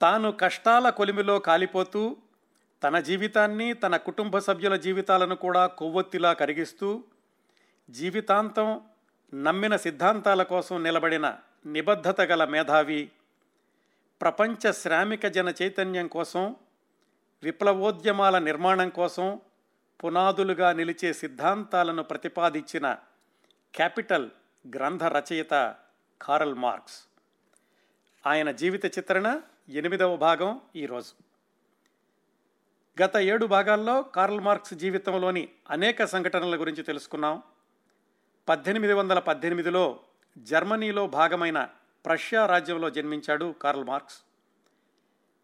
[0.00, 2.16] తాను కష్టాల కొలిమిలో కాలిపోతూ
[2.82, 7.04] తన జీవితాన్ని తన కుటుంబ సభ్యుల జీవితాలను కూడా కొవ్వొత్తిలా కరిగిస్తూ
[7.90, 8.80] జీవితాంతం
[9.34, 13.10] నమ్మిన సిద్ధాంతాల కోసం నిలబడిన నిబద్ధత గల మేధావి
[14.20, 16.56] ప్రపంచ శ్రామిక జన చైతన్యం కోసం
[17.42, 19.40] విప్లవోద్యమాల నిర్మాణం కోసం
[20.04, 22.96] పునాదులుగా నిలిచే సిద్ధాంతాలను ప్రతిపాదించిన
[23.74, 24.30] క్యాపిటల్
[24.76, 25.74] గ్రంథ రచయిత
[26.22, 27.04] కారల్ మార్క్స్.
[28.26, 31.12] ఆయన జీవిత చిత్రణ ఎనిమిదవ భాగం ఈరోజు.
[33.02, 37.42] గత ఏడు భాగాల్లో కార్ల్ మార్క్స్ జీవితంలోని అనేక సంఘటనల గురించి తెలుసుకున్నాం.
[38.48, 40.00] పద్దెనిమిది వందల పద్దెనిమిదిలో
[40.38, 41.68] జర్మనీలో భాగమైన
[42.04, 44.18] ప్రష్యా రాజ్యంలో జన్మించాడు కార్ల్ మార్క్స్.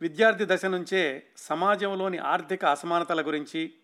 [0.00, 3.74] విద్యార్థి దశ నుంచే సమాజంలోని ఆర్థిక అసమానతల గురించి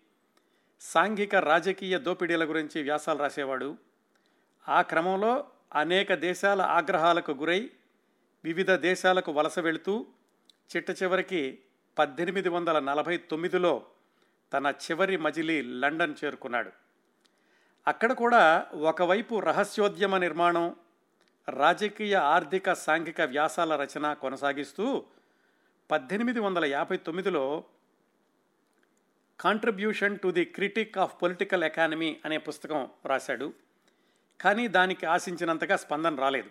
[0.81, 3.77] సాంఘిక రాజకీయ దోపిడీల గురించి వ్యాసాలు రాసేవాడు.
[4.69, 7.69] ఆ క్రమంలో అనేక దేశాల ఆగ్రహాలకు గురై
[8.43, 10.05] వివిధ దేశాలకు వలస వెళుతూ
[10.75, 11.59] చిట్ట చివరికి
[11.97, 13.85] పద్దెనిమిది వందల నలభై తొమ్మిదిలో
[14.53, 16.71] తన చివరి మజిలీ లండన్ చేరుకున్నాడు.
[17.87, 20.75] అక్కడ కూడా ఒకవైపు రహస్యోద్యమ నిర్మాణం
[21.49, 25.05] రాజకీయ ఆర్థిక సాంఘిక వ్యాసాల రచన కొనసాగిస్తూ
[25.91, 27.63] పద్దెనిమిది వందల యాభై తొమ్మిదిలో
[29.39, 33.53] contribution to the critique of political economy అనే పుస్తకం రాశాడు.
[34.41, 36.49] కానీ దానికి ఆశించినంతగా స్పందన రాలేదు.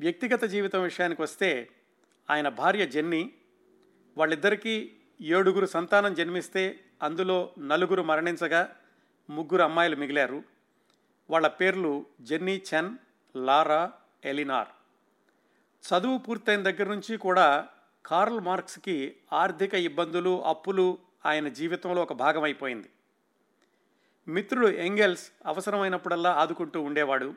[0.00, 1.70] వ్యక్తిగత జీవితం విషయానికి వస్తే
[2.30, 3.32] ఆయన భార్య జెన్నీ
[4.18, 8.76] వాళ్ళిద్దరికీ ఏడుగురు సంతానం జన్మిస్తే అందులో నలుగురు మరణించగా
[9.30, 10.42] ముగ్గురు అమ్మాయిలు మిగిలారు.
[11.30, 12.96] వాళ్ళ పేర్లు జెన్నీ చెన్
[13.36, 13.92] లారా
[14.24, 14.68] ఎలినార్.
[15.88, 17.68] చదువు పూర్తయిన దగ్గర నుంచి కూడా
[18.06, 22.90] కార్ల్ మార్క్స్కి ఆర్థిక ఇబ్బందులు అప్పులు ఆయన జీవితంలో ఒక భాగమైపోయింది.
[24.28, 27.34] మిత్రుడు ఎంగెల్స్ అవసరమైనప్పుడల్లా ఆదుకుంటూ ఉండేవాడు.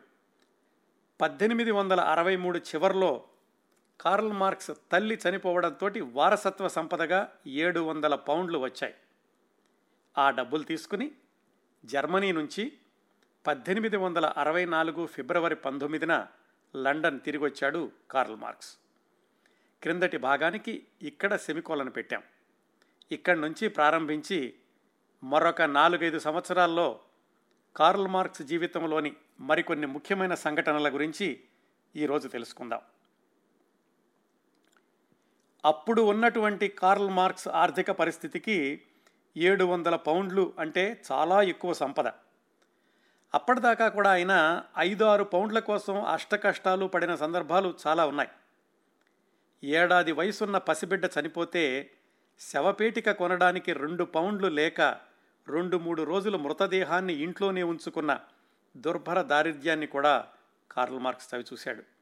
[1.21, 3.23] పద్దెనిమిది వందల అరవై మూడు చివరిలో
[4.01, 8.93] కార్ల్ మార్క్స్ తల్లి చనిపోవడంతో వారసత్వ సంపదగా ఏడు వందల పౌండ్లు వచ్చాయి.
[10.17, 11.11] ఆ డబ్బులు తీసుకుని
[11.85, 12.73] జర్మనీ నుంచి
[13.47, 16.27] పద్దెనిమిది వందల అరవై నాలుగు ఫిబ్రవరి పంతొమ్మిదిన
[16.75, 18.77] లండన్ తిరిగి వచ్చాడు కార్ల్ మార్క్స్.
[19.81, 22.23] క్రిందటి భాగానికి ఇక్కడ సెమికోలను పెట్టాం.
[23.11, 24.53] ఇక్కడి నుంచి ప్రారంభించి
[25.23, 26.99] మరొక నాలుగైదు సంవత్సరాల్లో
[27.75, 31.39] కార్ల్ మార్క్స్ జీవితంలోని మరికొన్ని ముఖ్యమైన సంఘటనల గురించి
[31.95, 32.81] ఈరోజు తెలుసుకుందాం.
[35.63, 38.81] అప్పుడు ఉన్నటువంటి కార్ల్ మార్క్స్ ఆర్థిక పరిస్థితికి
[39.37, 42.07] ఏడు వందల పౌండ్లు అంటే చాలా ఎక్కువ సంపద.
[43.33, 48.29] అప్పటిదాకా కూడా ఆయన ఐదు ఆరు పౌండ్ల కోసం అష్ట కష్టాలు పడిన సందర్భాలు చాలా ఉన్నాయి.
[49.63, 51.91] ఏడాది వయసున్న పసిబిడ్డ చనిపోతే
[52.39, 54.81] శవపేటిక కొనడానికి రెండు పౌండ్లు లేక
[55.47, 58.19] రెండు మూడు రోజులు మృతదేహాన్ని ఇంట్లోనే ఉంచుకున్న
[58.77, 60.27] దుర్భర దారిద్ర్యాన్ని కూడా
[60.71, 62.00] కార్ల్ మార్క్స్ చవి చూశాడు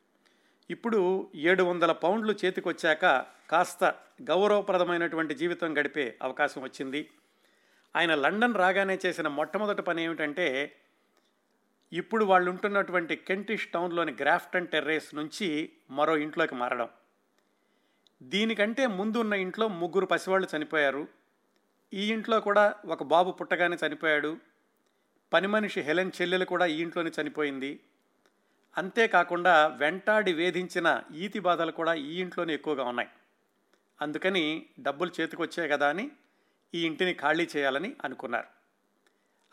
[0.69, 7.09] ఇప్పుడు ఏడు వందల పౌండ్లు చేతికొచ్చాక కాస్త గౌరవప్రదమైనటువంటి జీవితం గడిపే అవకాశం వచ్చింది.
[7.95, 10.75] ఆయన లండన్ రాగానే చేసిన మొట్టమొదటి పని ఏమిటంటే
[11.93, 16.89] ఇప్పుడు వాళ్ళు ఉంటున్నటువంటి కెంటిష్ టౌన్లోని గ్రాఫ్టన్ టెర్రేస్ నుంచి మరో ఇంట్లోకి మారడం.
[18.23, 21.07] దీనికంటే ముందు ఉన్న ఇంట్లో ముగ్గురు పసివాళ్ళు చనిపోయారు.
[21.93, 24.37] ఈ ఇంట్లో కూడా ఒక బాబు పుట్టగానే చనిపోయాడు.
[25.33, 27.79] పని మనిషి హెలెన్ చెల్లెలు కూడా ఈ ఇంట్లోనే చనిపోయింది.
[28.77, 33.09] అంతేకాకుండా వెంటాడి వేధించిన ఈతి బాధలు కూడా ఈ ఇంట్లోనే ఎక్కువగా ఉన్నాయి.
[34.01, 36.11] అందుకని డబ్బులు చేతికొచ్చాయి కదా అని
[36.75, 38.47] ఈ ఇంటిని ఖాళీ చేయాలని అనుకున్నారు.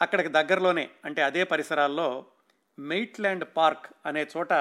[0.00, 2.26] అక్కడికి దగ్గరలోనే అంటే అదే పరిసరాల్లో
[2.78, 4.52] మెయిట్ల్యాండ్ పార్క్ అనే చోట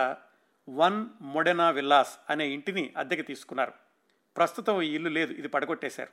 [0.70, 3.74] వన్ మొడెనా విల్లాస్ అనే ఇంటిని అద్దెకి తీసుకున్నారు.
[4.36, 6.12] ప్రస్తుతం ఈ ఇల్లు లేదు ఇది పడగొట్టేశారు.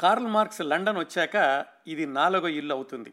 [0.00, 3.12] కార్ల్ మార్క్స్ లండన్ వచ్చాక ఇది నాలుగో ఇల్లు అవుతుంది.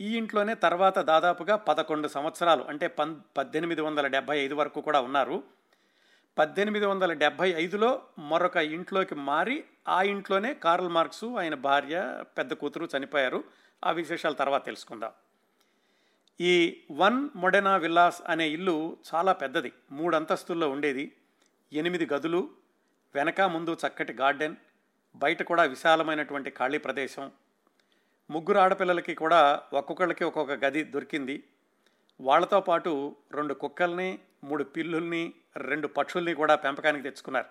[0.00, 5.42] ఈ ఇంట్లోనే తర్వాత దాదాపుగా పదకొండు సంవత్సరాలు అంటే పన్ పద్దెనిమిది వందల డెబ్భై ఐదు వరకు కూడా ఉన్నారు.
[6.38, 12.88] పద్దెనిమిది వందల డెబ్భై ఐదులో మరొక ఇంట్లోకి మారి ఆ ఇంట్లోనే కార్ల్ మార్క్సు ఆయన భార్య పెద్ద కూతురు
[12.96, 13.44] చనిపోయారు.
[13.84, 15.12] ఆ విశేషాలు తర్వాత తెలుసుకుందాం.
[16.40, 21.12] ఈ వన్ మొడెనా విల్లాస్ అనే ఇల్లు చాలా పెద్దది మూడు అంతస్తుల్లో ఉండేది.
[21.72, 22.50] ఎనిమిది గదులు
[23.14, 24.56] వెనక ముందు చక్కటి గార్డెన్
[25.16, 27.30] బయట కూడా విశాలమైనటువంటి ఖాళీ ప్రదేశం.
[28.30, 31.44] ముగ్గురు ఆడపిల్లలకి కూడా ఒక్కొక్కళ్ళకి ఒక్కొక్క గది దొరికింది.
[32.20, 37.46] వాళ్ళతో పాటు రెండు కుక్కల్ని మూడు పిల్లుల్ని రెండు పక్షుల్ని కూడా పెంపకానికి తెచ్చుకున్నారు.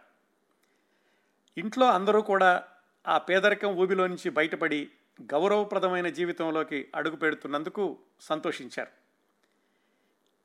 [1.58, 2.64] ఇంట్లో అందరూ కూడా
[3.08, 4.90] ఆ పేదరికం ఊబిలో నుంచి బయటపడి
[5.22, 8.92] గౌరవప్రదమైన జీవితంలోకి అడుగు పెడుతున్నందుకు సంతోషించారు.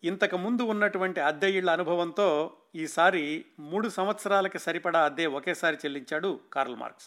[0.06, 7.06] ఇంతకు ముందు ఉన్నటువంటి అద్దె ఇళ్ళ అనుభవంతో ఈసారి మూడు సంవత్సరాలకి సరిపడా అద్దె ఒకేసారి చెల్లించాడు కార్ల్ మార్క్స్.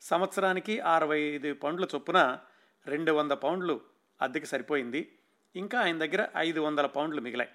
[0.00, 2.38] సంవత్సరానికి అరవై ఐదు పౌండ్ల చొప్పున
[2.86, 3.80] రెండు వంద పౌండ్లు
[4.22, 5.12] అద్దెకి సరిపోయింది.
[5.56, 7.50] ఇంకా ఆయన దగ్గర ఐదు వందల పౌండ్లు మిగిలాయి.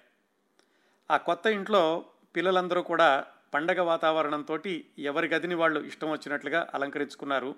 [1.10, 2.04] ఆ కొత్త ఇంట్లో
[2.36, 4.58] పిల్లలందరూ కూడా పండగ వాతావరణంతో
[4.98, 7.54] ఎవరి గదిని వాళ్ళు ఇష్టం వచ్చినట్లుగా అలంకరించుకున్నారు.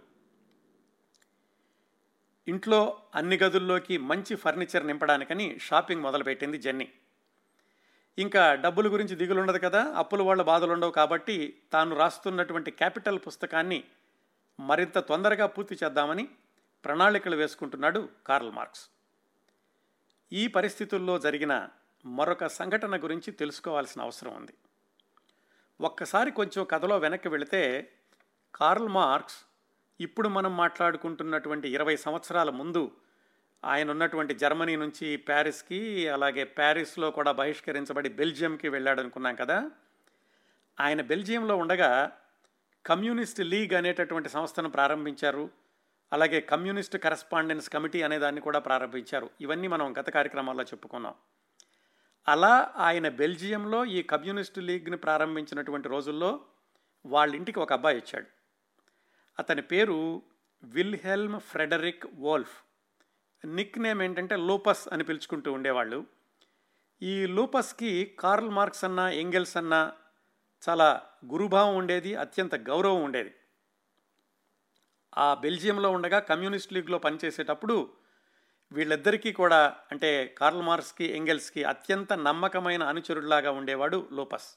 [2.48, 6.92] ఇంట్లో అన్ని గదుల్లోకి మంచి ఫర్నిచర్ నింపడానికని షాపింగ్ మొదలుపెట్టింది జెన్నీ.
[8.18, 13.84] ఇంకా డబ్బుల గురించి దిగులుండదు కదా అప్పుల వాళ్ళ బాధలు ఉండవు కాబట్టి తాను రాస్తున్నటువంటి క్యాపిటల్ పుస్తకాన్ని
[14.60, 16.28] మరింత తొందరగా పూర్తి చేద్దామని
[16.84, 18.88] ప్రణాళికలు వేసుకుంటున్నాడు కార్ల్ మార్క్స్.
[20.32, 21.68] ఈ పరిస్థితుల్లో జరిగిన
[22.06, 24.54] మరొక సంఘటన గురించి తెలుసుకోవాల్సిన అవసరం ఉంది.
[25.80, 27.92] ఒక్కసారి కొంచెం కథలో వెనక్కి వెళితే
[28.54, 29.36] కార్ల్ మార్క్స్
[30.00, 32.92] ఇప్పుడు మనం మాట్లాడుకుంటున్నటువంటి ఇరవై సంవత్సరాల ముందు
[33.64, 39.70] ఆయన ఉన్నటువంటి జర్మనీ నుంచి ప్యారిస్కి అలాగే ప్యారిస్లో కూడా బహిష్కరించబడి బెల్జియంకి వెళ్ళాడు అనుకున్నాం కదా.
[40.80, 42.16] ఆయన బెల్జియంలో ఉండగా
[42.86, 45.50] కమ్యూనిస్ట్ లీగ్ అనేటటువంటి సంస్థను ప్రారంభించారు.
[46.12, 49.30] అలాగే కమ్యూనిస్ట్ కరస్పాండెన్స్ కమిటీ అనే దాన్ని కూడా ప్రారంభించారు.
[49.40, 51.14] ఇవన్నీ మనం గత కార్యక్రమాల్లో చెప్పుకున్నాం.
[52.28, 56.40] అలా ఆయన బెల్జియంలో ఈ కమ్యూనిస్ట్ లీగ్ని ప్రారంభించినటువంటి రోజుల్లో
[57.06, 58.26] వాళ్ళ ఇంటికి ఒక అబ్బాయి వచ్చాడు.
[59.38, 60.22] అతని పేరు
[60.64, 62.64] Wilhelm Friedrich Wolff.
[63.46, 66.06] Nick name ఏంటంటే లూపస్ అని పిలుచుకుంటూ ఉండేవాళ్ళు.
[67.02, 69.92] ఈ లూపస్కి కార్ల్ మార్క్స్ అన్న ఎంగెల్స్ అన్న
[70.68, 71.02] చాలా
[71.32, 73.34] గురుభావం ఉండేది అత్యంత గౌరవం ఉండేది.
[75.18, 77.92] ఆ బెల్జియంలో ఉండగా కమ్యూనిస్ట్ లీగ్లో పనిచేసేటప్పుడు
[78.72, 84.56] వీళ్ళిద్దరికీ కూడా అంటే కార్ల్ మార్క్స్కి ఎంగెల్స్కి అత్యంత నమ్మకమైన అనుచరుడిలాగా ఉండేవాడు లోపస్.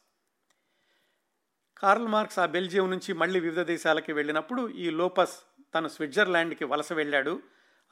[1.77, 5.39] కార్ల్ మార్క్స్ ఆ బెల్జియం నుంచి మళ్ళీ వివిధ దేశాలకి వెళ్ళినప్పుడు ఈ లోపస్
[5.75, 7.41] తను స్విట్జర్లాండ్కి వలస వెళ్ళాడు.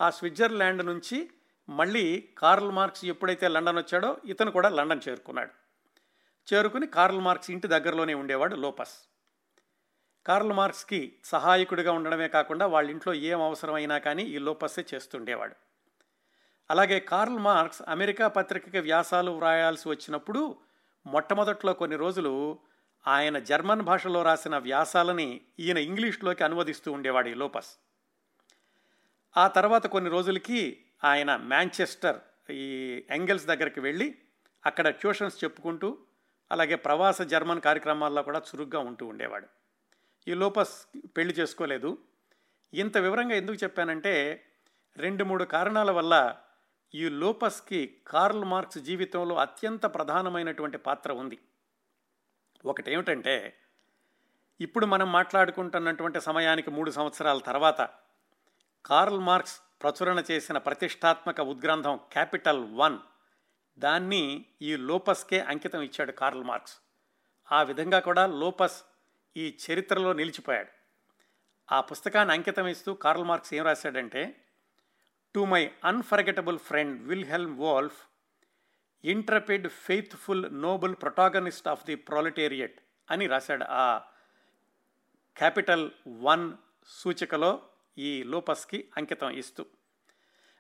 [0.02, 1.30] ఆ స్విట్జర్లాండ్ నుంచి
[1.70, 5.65] మళ్ళీ కార్ల్ మార్క్స్ ఎప్పుడైతే లండన్ వచ్చాడో ఇతను కూడా లండన్ చేరుకున్నాడు.
[6.54, 8.94] చేరుకుని కార్ల్ మార్క్స్ ఇంటి దగ్గరలోనే ఉండేవాడు లోపస్.
[10.26, 15.56] కార్ల్ మార్క్స్కి సహాయకుడిగా ఉండడమే కాకుండా వాళ్ళ ఇంట్లో ఏం అవసరమైనా కానీ ఈ లోపస్సే చేస్తుండేవాడు.
[16.72, 20.58] అలాగే కార్ల్ మార్క్స్ అమెరికా పత్రికకి వ్యాసాలు వ్రాయాల్సి వచ్చినప్పుడు
[21.06, 22.60] మొట్టమొదట్లో కొన్ని రోజులు
[23.08, 27.78] ఆయన జర్మన్ భాషలో రాసిన వ్యాసాలని ఈయన ఇంగ్లీష్లోకి అనువదిస్తూ ఉండేవాడు ఈ లోపస్.
[29.38, 34.16] ఆ తర్వాత కొన్ని రోజులకి ఆయన మ్యాంచెస్టర్ ఈ ఎంగెల్స్ దగ్గరికి వెళ్ళి
[34.66, 35.98] అక్కడ ట్యూషన్స్ చెప్పుకుంటూ
[36.52, 39.48] అలాగే ప్రవాస జర్మన్ కార్యక్రమాల్లో కూడా చురుగ్గా ఉంటూ ఉండేవాడు.
[40.28, 40.88] ఈ లోపస్
[41.18, 41.98] పెళ్ళి చేసుకోలేదు.
[42.74, 44.14] ఇంత వివరంగా ఎందుకు చెప్పానంటే
[44.98, 46.36] రెండు మూడు కారణాల వల్ల
[46.94, 51.40] ఈ లోపస్కి కార్ల్ మార్క్స్ జీవితంలో అత్యంత ప్రధానమైనటువంటి పాత్ర ఉంది.
[52.66, 53.56] ఒకటేమిటంటే
[54.62, 57.90] ఇప్పుడు మనం మాట్లాడుకుంటున్నటువంటి సమయానికి మూడు సంవత్సరాల తర్వాత
[58.86, 62.98] కార్ల్ మార్క్స్ ప్రచురణ చేసిన ప్రతిష్టాత్మక ఉద్గ్రంథం క్యాపిటల్ వన్
[63.80, 66.78] దాన్ని ఈ లోపస్కే అంకితం ఇచ్చాడు కార్ల్ మార్క్స్.
[67.52, 68.84] ఆ విధంగా కూడా లోపస్
[69.38, 70.70] ఈ చరిత్రలో నిలిచిపోయాడు.
[71.72, 74.42] ఆ పుస్తకాన్ని అంకితం ఇస్తూ కార్ల్ మార్క్స్ ఏం రాశాడంటే
[75.36, 78.04] to my unforgettable friend Wilhelm Wolff
[79.06, 82.82] intrepid faithful noble protagonist of the proletariat
[83.12, 84.02] అని రాశాడు ఆ
[85.38, 86.54] క్యాపిటల్ వన్
[86.88, 87.62] సూచికలో
[87.98, 89.66] ఈ లోపస్కి అంకితం ఇస్తూ.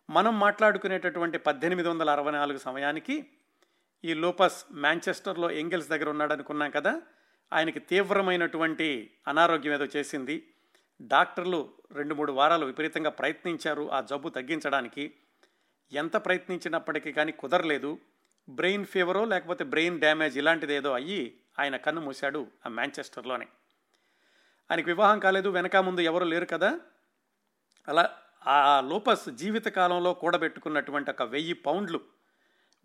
[0.09, 3.25] మనం మాట్లాడుకునేటటువంటి పద్దెనిమిది వందల అరవై నాలుగు సమయానికి
[4.05, 7.01] ఈ లోపస్ మాంచెస్టర్లో ఎంగిల్స్ దగ్గర ఉన్నాడనుకున్నాం కదా
[7.53, 10.53] ఆయనకి తీవ్రమైనటువంటి అనారోగ్యం ఏదో చేసింది.
[11.01, 15.13] డాక్టర్లు రెండు మూడు వారాలు విపరీతంగా ప్రయత్నించారు ఆ జబ్బు తగ్గించడానికి.
[15.91, 17.99] ఎంత ప్రయత్నించినప్పటికీ కానీ కుదరలేదు.
[18.49, 23.47] బ్రెయిన్ ఫీవరో లేకపోతే బ్రెయిన్ డ్యామేజ్ ఇలాంటిది ఏదో అయ్యి ఆయన కన్ను మూశాడు ఆ మాంచెస్టర్లోనే.
[24.71, 26.79] ఆయనకి వివాహం కాలేదు వెనక ముందు ఎవరు లేరు కదా.
[27.87, 32.01] అలా ఆ లోపస్ జీవితకాలంలో కూడబెట్టుకున్నటువంటి ఒక వెయ్యి పౌండ్లు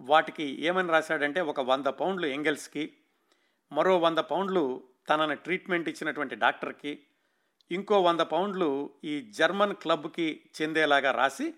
[0.00, 2.92] వాటికి ఏమని రాశాడంటే ఒక వంద పౌండ్లు ఎంగెల్స్కి
[3.72, 7.00] మరో వంద పౌండ్లు తనని ట్రీట్మెంట్ ఇచ్చినటువంటి డాక్టర్కి
[7.70, 11.54] ఇంకో వంద పౌండ్లు ఈ జర్మన్ క్లబ్కి చెందేలాగా రాసి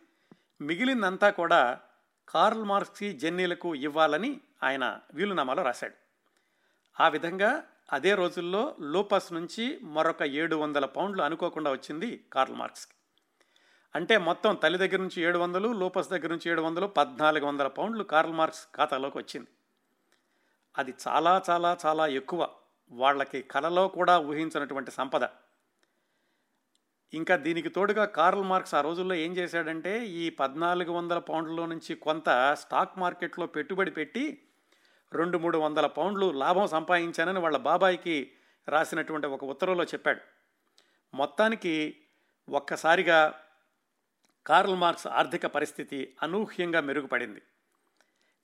[0.61, 1.81] మిగిలిందంతా కూడా
[2.29, 5.95] కార్ల్ మార్క్స్కి జెన్నీలకు ఇవ్వాలని ఆయన వీలునామాలో రాశాడు.
[7.01, 12.95] ఆ విధంగా అదే రోజుల్లో లోపస్ నుంచి మరొక ఏడు వందల పౌండ్లు అనుకోకుండా వచ్చింది కార్ల్ మార్క్స్కి.
[13.95, 18.05] అంటే మొత్తం తల్లి దగ్గర నుంచి ఏడు వందలు లోపస్ దగ్గర నుంచి ఏడు వందలు పద్నాలుగు వందల పౌండ్లు
[18.05, 19.49] కార్ల్ మార్క్స్ ఖాతాలోకి వచ్చింది.
[20.79, 22.49] అది చాలా చాలా చాలా ఎక్కువ.
[22.91, 25.23] వాళ్ళకి కలలో కూడా ఊహించినటువంటి సంపద.
[27.13, 32.55] ఇంకా దీనికి తోడుగా కార్ల్ మార్క్స్ ఆ రోజుల్లో ఏం చేశాడంటే ఈ పద్నాలుగు వందల పౌండ్లో నుంచి కొంత
[32.59, 34.43] స్టాక్ మార్కెట్లో పెట్టుబడి పెట్టి
[35.13, 38.33] రెండు మూడు వందల పౌండ్లు లాభం సంపాదించానని వాళ్ళ బాబాయికి
[38.69, 40.21] రాసినటువంటి ఒక ఉత్తర్వులో చెప్పాడు.
[41.17, 41.97] మొత్తానికి
[42.49, 43.39] ఒక్కసారిగా
[44.47, 47.43] కార్ల్ మార్క్స్ ఆర్థిక పరిస్థితి అనూహ్యంగా మెరుగుపడింది.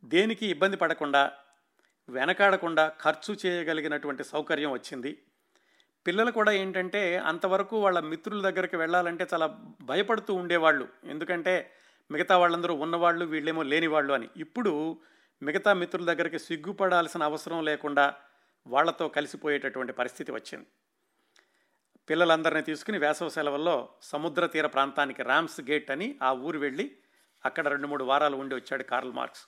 [0.04, 1.32] దేనికి ఇబ్బంది పడకుండా
[2.08, 5.18] వెనకాడకుండా ఖర్చు చేయగలిగినటువంటి సౌకర్యం వచ్చింది.
[6.06, 9.46] పిల్లలు కూడా ఏంటంటే అంతవరకు వాళ్ళ మిత్రుల దగ్గరికి వెళ్ళాలంటే చాలా
[9.82, 10.88] భయపడుతూ ఉండేవాళ్ళు.
[11.04, 11.70] ఎందుకంటే
[12.10, 14.28] మిగతా వాళ్ళందరూ ఉన్నవాళ్ళు వీళ్ళేమో లేనివాళ్ళు అని.
[14.36, 14.98] ఇప్పుడు
[15.42, 18.14] మిగతా మిత్రుల దగ్గరికి సిగ్గుపడాల్సిన అవసరం లేకుండా
[18.66, 20.66] వాళ్ళతో కలిసిపోయేటటువంటి పరిస్థితి వచ్చింది.
[22.10, 26.96] పిల్లలందరినీ తీసుకుని వేసవ సెలవుల్లో సముద్ర తీర ప్రాంతానికి రామ్స్ గేట్ అని ఆ ఊరు వెళ్ళి
[27.44, 29.42] అక్కడ రెండు మూడు వారాలు ఉండి వచ్చాడు కార్ల్ మార్క్స్.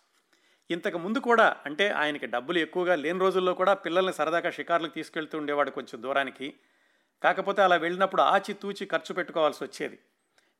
[0.71, 5.71] ఇంతకు ముందు కూడా అంటే ఆయనకి డబ్బులు ఎక్కువగా లేని రోజుల్లో కూడా పిల్లల్ని సరదాగా షికార్లకు తీసుకెళ్తూ ఉండేవాడు
[5.71, 6.55] కొంచెం దూరానికి.
[7.23, 9.99] కాకపోతే అలా వెళ్ళినప్పుడు ఆచితూచి ఖర్చు పెట్టుకోవాల్సి వచ్చేది.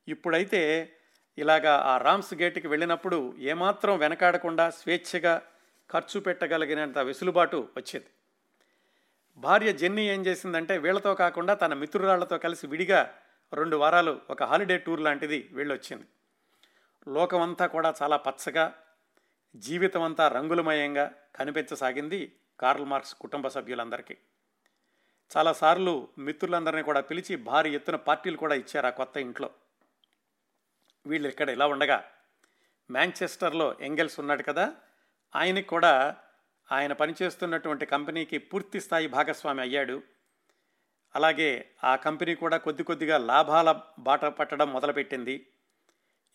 [0.07, 0.93] ఇప్పుడైతే
[1.37, 5.41] ఇలాగా ఆ రామ్స్ గేట్కి వెళ్ళినప్పుడు ఏమాత్రం వెనకాడకుండా స్వేచ్ఛగా
[5.91, 8.05] ఖర్చు పెట్టగలిగినంత వెసులుబాటు వచ్చేది.
[9.37, 13.13] భార్య జెన్నీ ఏం చేసిందంటే వీళ్ళతో కాకుండా తన మిత్రురాళ్ళతో కలిసి విడిగా
[13.53, 16.05] రెండు వారాలు ఒక హాలిడే టూర్ లాంటిది వెళ్ళొచ్చింది.
[17.07, 18.75] లోకమంతా కూడా చాలా పచ్చగా
[19.55, 24.17] జీవితం అంతా రంగులమయంగా కనిపించసాగింది కార్ల్ మార్క్స్ కుటుంబ సభ్యులందరికీ.
[25.37, 29.49] చాలాసార్లు మిత్రులందరినీ కూడా పిలిచి భారీ ఎత్తున పార్టీలు కూడా ఇచ్చారు ఆ కొత్త ఇంట్లో.
[31.05, 32.03] వీళ్ళు ఇక్కడ ఇలా ఉండగా
[32.91, 34.75] మ్యాంచెస్టర్లో ఎంగెల్స్ ఉన్నాడు కదా
[35.35, 36.17] ఆయనకి కూడా
[36.71, 40.03] ఆయన పనిచేస్తున్నటువంటి కంపెనీకి పూర్తి స్థాయి భాగస్వామి అయ్యాడు.
[41.15, 45.47] అలాగే ఆ కంపెనీ కూడా కొద్ది కొద్దిగా లాభాల బాట పట్టడం మొదలుపెట్టింది.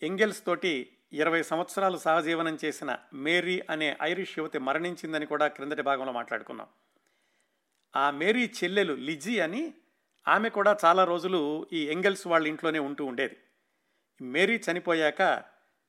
[0.03, 6.67] ఎంగెల్స్ తోటి ఇరవై సంవత్సరాలు సహజీవనం చేసిన మేరీ అనే ఐరిష్ యువతి మరణించిందని కూడా క్రిందటి భాగంలో మాట్లాడుకున్నాం.
[7.97, 9.75] ఆ మేరీ చెల్లెలు లిజీ అని
[10.29, 13.37] ఆమె కూడా చాలా రోజులు ఈ ఎంగెల్స్ వాళ్ళ ఇంట్లోనే ఉంటూ ఉండేది.
[14.21, 15.45] మేరీ చనిపోయాక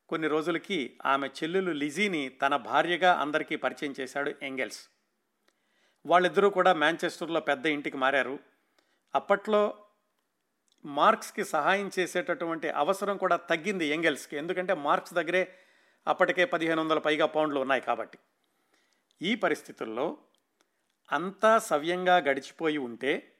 [0.09, 4.89] కొన్ని రోజులకి ఆమె చెల్లెలు లిజీని తన భార్యగా అందరికీ పరిచయం చేశాడు ఎంగెల్స్.
[6.05, 8.39] వాళ్ళిద్దరూ కూడా మాంచెస్టర్లో పెద్ద ఇంటికి మారారు.
[9.15, 9.73] అప్పట్లో
[10.85, 14.37] మార్క్స్కి సహాయం చేసేటటువంటి అవసరం కూడా తగ్గింది ఎంగెల్స్కి.
[14.37, 15.53] ఎందుకంటే మార్క్స్ దగ్గరే
[16.07, 18.17] అప్పటికే పదిహేను వందల పైగా పౌండ్లు ఉన్నాయి కాబట్టి.
[19.21, 20.17] ఈ పరిస్థితుల్లో
[21.11, 23.33] అంతా సవ్యంగా గడిచిపోయి ఉంటే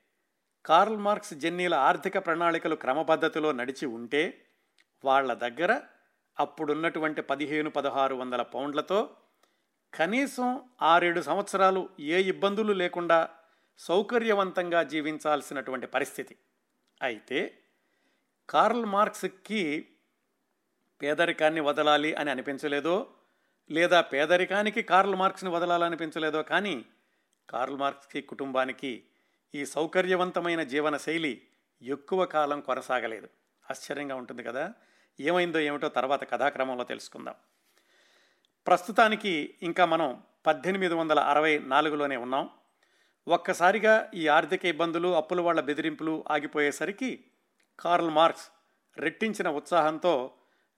[0.66, 4.46] కార్ల్ మార్క్స్ జెన్నీల ఆర్థిక ప్రణాళికలు క్రమపద్ధతిలో నడిచి ఉంటే
[5.06, 5.82] వాళ్ళ దగ్గర
[6.40, 9.16] అప్పుడున్నటువంటి పదిహేను పదహారు వందల పౌండ్లతో
[9.94, 13.30] కనీసం ఆరేడు సంవత్సరాలు ఏ ఇబ్బందులు లేకుండా
[13.80, 16.36] సౌకర్యవంతంగా జీవించాల్సినటువంటి పరిస్థితి.
[17.02, 17.60] అయితే
[18.50, 19.88] కార్ల్ మార్క్స్కి
[21.02, 23.14] పేదరికాన్ని వదలాలి అని అనిపించలేదో
[23.72, 26.86] లేదా పేదరికానికి కార్ల్ మార్క్స్ని వదలాలనిపించలేదో కానీ
[27.50, 29.04] కార్ల్ మార్క్స్కి కుటుంబానికి
[29.56, 31.42] ఈ సౌకర్యవంతమైన జీవన శైలి
[31.82, 33.30] ఎక్కువ కాలం కొనసాగలేదు.
[33.70, 34.74] ఆశ్చర్యంగా ఉంటుంది కదా?
[35.20, 37.36] ఏమైందో ఏమిటో తర్వాత కథాక్రమంలో తెలుసుకుందాం.
[38.68, 42.50] ప్రస్తుతానికి ఇంకా మనం పద్దెనిమిది వందల అరవై నాలుగులోనే ఉన్నాం.
[43.28, 47.26] ఒక్కసారిగా ఈ ఆర్థిక ఇబ్బందులు అప్పుల వాళ్ళ బెదిరింపులు ఆగిపోయేసరికి
[47.80, 48.50] కార్ల్ మార్క్స్
[48.98, 50.34] రెట్టించిన ఉత్సాహంతో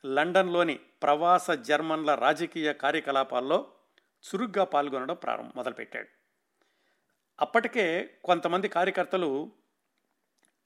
[0.05, 3.71] లండన్లోని ప్రవాస జర్మన్ల రాజకీయ కార్యకలాపాల్లో
[4.03, 6.07] చురుగ్గా పాల్గొనడం ప్రారంభం మొదలుపెట్టాడు.
[7.41, 9.51] అప్పటికే కొంతమంది కార్యకర్తలు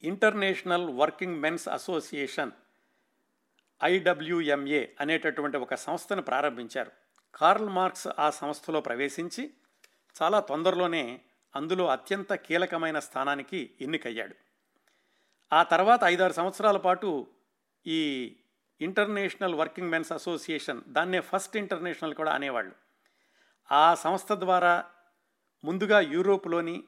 [0.04, 2.52] International Working Men's Association
[3.84, 6.92] IWMA అనేటటువంటి ఒక సంస్థను ప్రారంభించారు.
[7.36, 9.54] కార్ల్ మార్క్స్ ఆ సంస్థలో ప్రవేశించి
[10.22, 11.22] చాలా తొందరలోనే
[11.56, 14.36] అందులో అత్యంత కీలకమైన స్థానానికి ఎన్నికయ్యాడు.
[15.54, 17.28] ఆ తర్వాత ఐదారు సంవత్సరాల పాటు
[17.88, 18.36] ఈ
[18.82, 22.76] ఇంటర్నేషనల్ వర్కింగ్ మెన్స్ అసోసియేషన్ దాన్నే ఫస్ట్ ఇంటర్నేషనల్ కూడా అనేవాళ్ళు.
[23.72, 24.86] ఆ సంస్థ ద్వారా
[25.64, 26.84] ముందుగా యూరోప్లోని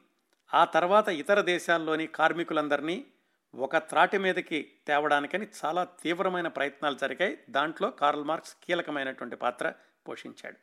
[0.54, 3.06] ఆ తర్వాత ఇతర దేశాల్లోని కార్మికులందరినీ
[3.56, 7.38] ఒక త్రాటి మీదకి తేవడానికని చాలా తీవ్రమైన ప్రయత్నాలు జరిగాయి.
[7.50, 9.72] దాంట్లో కార్ల్ మార్క్స్ కీలకమైనటువంటి పాత్ర
[10.08, 10.56] పోషించాడు.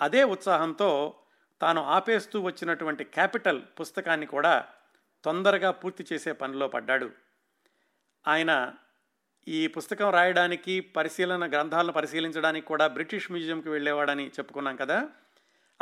[0.00, 1.14] అదే ఉత్సాహంతో
[1.60, 4.66] తాను ఆపేస్తూ వచ్చినటువంటి క్యాపిటల్ పుస్తకాన్ని కూడా
[5.24, 7.10] తొందరగా పూర్తి చేసే పనిలో పడ్డాడు.
[8.28, 8.74] ఆయన
[9.48, 15.08] ఈ పుస్తకం రాయడానికి పరిశీలన గ్రంథాలను పరిశీలించడానికి కూడా బ్రిటిష్ మ్యూజియంకి వెళ్ళేవాడని చెప్పుకున్నాం కదా.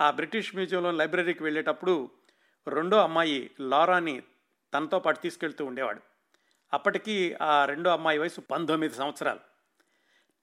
[0.00, 2.10] ఆ బ్రిటిష్ మ్యూజియంలో లైబ్రరీకి వెళ్ళేటప్పుడు
[2.68, 4.22] రెండో అమ్మాయి లారాని
[4.76, 6.00] తనతో పాటు తీసుకెళ్తూ ఉండేవాడు.
[6.72, 9.40] అప్పటికి ఆ రెండో అమ్మాయి వయసు పంతొమ్మిది సంవత్సరాలు.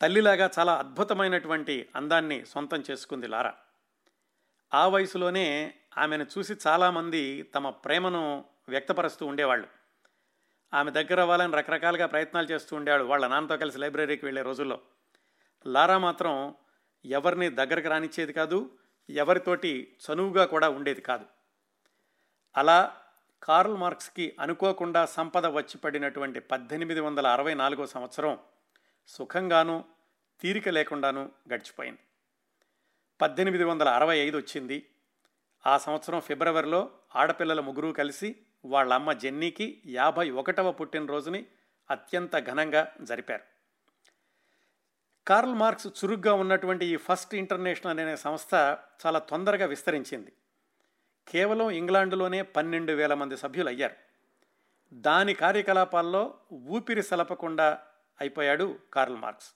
[0.02, 3.54] తల్లిలాగా చాలా అద్భుతమైనటువంటి అందాన్ని సొంతం చేసుకుంది లారా.
[4.74, 9.68] ఆ వయసులోనే ఆమెను చూసి చాలామంది తమ ప్రేమను వ్యక్తపరుస్తూ ఉండేవాళ్ళు.
[10.74, 14.80] ఆమె దగ్గర అవ్వాలని రకరకాలుగా ప్రయత్నాలు చేస్తూ ఉండేవాడు వాళ్ళ నాన్నతో కలిసి లైబ్రరీకి వెళ్ళే రోజుల్లో.
[15.68, 16.56] లారా మాత్రం
[17.06, 18.78] ఎవరిని దగ్గరకు రానిచ్చేది కాదు
[19.10, 21.26] ఎవరితోటి చనువుగా కూడా ఉండేది కాదు.
[22.58, 22.96] అలా
[23.44, 28.40] కార్ల్ మార్క్స్కి అనుకోకుండా సంపద వచ్చిపడినటువంటి పద్దెనిమిది వందల అరవై నాలుగో సంవత్సరం
[29.08, 29.84] సుఖంగానూ
[30.42, 32.00] తీరిక లేకుండానూ గడిచిపోయింది.
[33.22, 34.90] పద్దెనిమిది వందల అరవై ఐదు వచ్చింది.
[35.68, 38.36] ఆ సంవత్సరం ఫిబ్రవరిలో ఆడపిల్లల ముగ్గురు కలిసి
[38.66, 41.46] వాళ్ళ అమ్మ జెన్నీకి యాభై ఒకటవ పుట్టినరోజుని
[41.92, 43.44] అత్యంత ఘనంగా జరిపారు.
[45.28, 48.54] కార్ల్ మార్క్స్ చురుగ్గా ఉన్నటువంటి ఈ ఫస్ట్ ఇంటర్నేషనల్ అనే సంస్థ
[49.06, 50.34] చాలా తొందరగా విస్తరించింది.
[51.28, 53.96] కేవలం ఇంగ్లాండులోనే పన్నెండు వేల మంది సభ్యులు అయ్యారు
[54.94, 57.80] దాని కార్యకలాపాల్లో ఊపిరి సలపకుండా
[58.22, 59.52] అయిపోయాడు కార్ల్ మార్క్స్.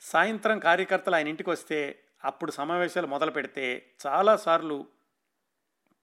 [0.00, 4.86] సాయంత్రం కార్యకర్తలు ఆయన ఇంటికి వస్తే అప్పుడు సమావేశాలు మొదలు పెడితే చాలాసార్లు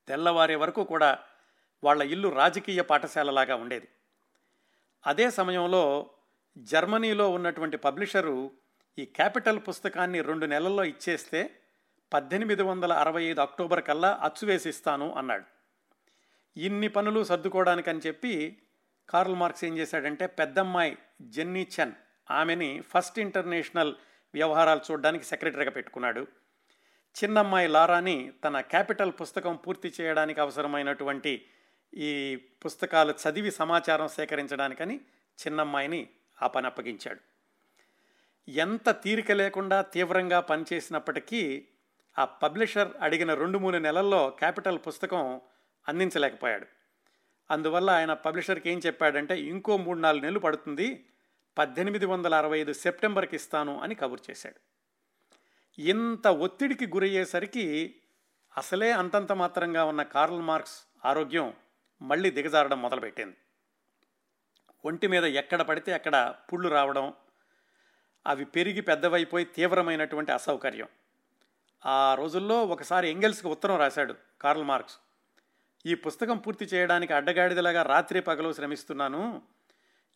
[0.08, 1.20] తెల్లవారే వరకు కూడా
[1.84, 3.88] వాళ్ళ ఇల్లు రాజకీయ పాఠశాలలాగా ఉండేది.
[5.08, 6.10] అదే సమయంలో
[6.58, 8.52] జర్మనీలో ఉన్నటువంటి పబ్లిషరు
[9.00, 11.59] ఈ క్యాపిటల్ పుస్తకాన్ని రెండు నెలల్లో ఇచ్చేస్తే
[12.14, 15.44] పద్దెనిమిది వందల అరవై ఐదు అక్టోబర్ కల్లా అచ్చువేసిస్తాను అన్నాడు.
[16.60, 18.58] ఇన్ని పనులు సర్దుకోవడానికని చెప్పి
[19.10, 21.92] కార్ల్ మార్క్స్ ఏం చేశాడంటే పెద్దమ్మాయి జెన్నీ చెన్
[22.32, 23.96] ఆమెని ఫస్ట్ ఇంటర్నేషనల్
[24.34, 26.28] వ్యవహారాలు చూడడానికి సెక్రటరీగా పెట్టుకున్నాడు.
[27.24, 31.46] చిన్నమ్మాయి లారాని తన క్యాపిటల్ పుస్తకం పూర్తి చేయడానికి అవసరమైనటువంటి
[31.94, 34.96] ఈ పుస్తకాలు చదివి సమాచారం సేకరించడానికని
[35.48, 36.10] చిన్నమ్మాయిని
[36.42, 37.20] ఆ పని అప్పగించాడు.
[38.52, 41.68] ఎంత తీరిక లేకుండా తీవ్రంగా పనిచేసినప్పటికీ
[42.18, 45.42] ఆ పబ్లిషర్ అడిగిన రెండు మూడు నెలల్లో క్యాపిటల్ పుస్తకం
[45.88, 46.66] అందించలేకపోయాడు.
[47.52, 51.06] అందువల్ల ఆయన పబ్లిషర్కి ఏం చెప్పాడంటే ఇంకో మూడు నాలుగు నెలలు పడుతుంది
[51.58, 54.60] పద్దెనిమిది వందల అరవై ఐదు సెప్టెంబర్కి ఇస్తాను అని కబుర్ చేశాడు.
[55.82, 57.96] ఇంత ఒత్తిడికి గురయ్యేసరికి
[58.58, 61.54] అసలే అంతంత మాత్రంగా ఉన్న కార్ల్ మార్క్స్ ఆరోగ్యం
[62.02, 63.38] మళ్ళీ దిగజారడం మొదలుపెట్టింది.
[64.86, 67.14] ఒంటి మీద ఎక్కడ పడితే అక్కడ పుళ్ళు రావడం
[68.28, 70.88] అవి పెరిగి పెద్దవైపోయి తీవ్రమైనటువంటి అసౌకర్యం.
[71.86, 74.98] ఆ రోజుల్లో ఒకసారి ఎంగెల్స్కి ఉత్తరం రాశాడు కార్ల్ మార్క్స్.
[75.86, 79.42] ఈ పుస్తకం పూర్తి చేయడానికి అడ్డగాడిదలాగా రాత్రి పగలు శ్రమిస్తున్నాను.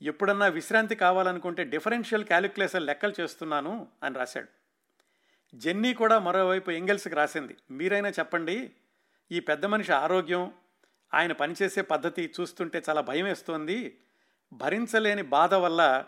[0.01, 4.47] ఎప్పుడన్నా విశ్రాంతి కావాలనుకుంటే డిఫరెన్షియల్ క్యాలిక్యులేషన్ లెక్కలు చేస్తున్నాను అని రాశాడు.
[5.55, 7.57] జెన్నీ కూడా మరోవైపు ఎంగెల్స్కి రాసింది.
[7.71, 8.71] మీరైనా చెప్పండి
[9.31, 10.53] ఈ పెద్ద మనిషి ఆరోగ్యం
[11.13, 13.97] ఆయన పనిచేసే పద్ధతి చూస్తుంటే చాలా భయం వేస్తోంది.
[14.53, 16.05] భరించలేని బాధ వల్ల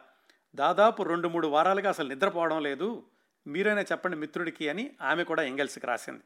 [0.56, 3.04] దాదాపు రెండు మూడు వారాలుగా అసలు నిద్రపోవడం లేదు.
[3.48, 6.24] మీరైనా చెప్పండి మిత్రుడికి అని ఆమె కూడా ఎంగెల్స్కి రాసింది.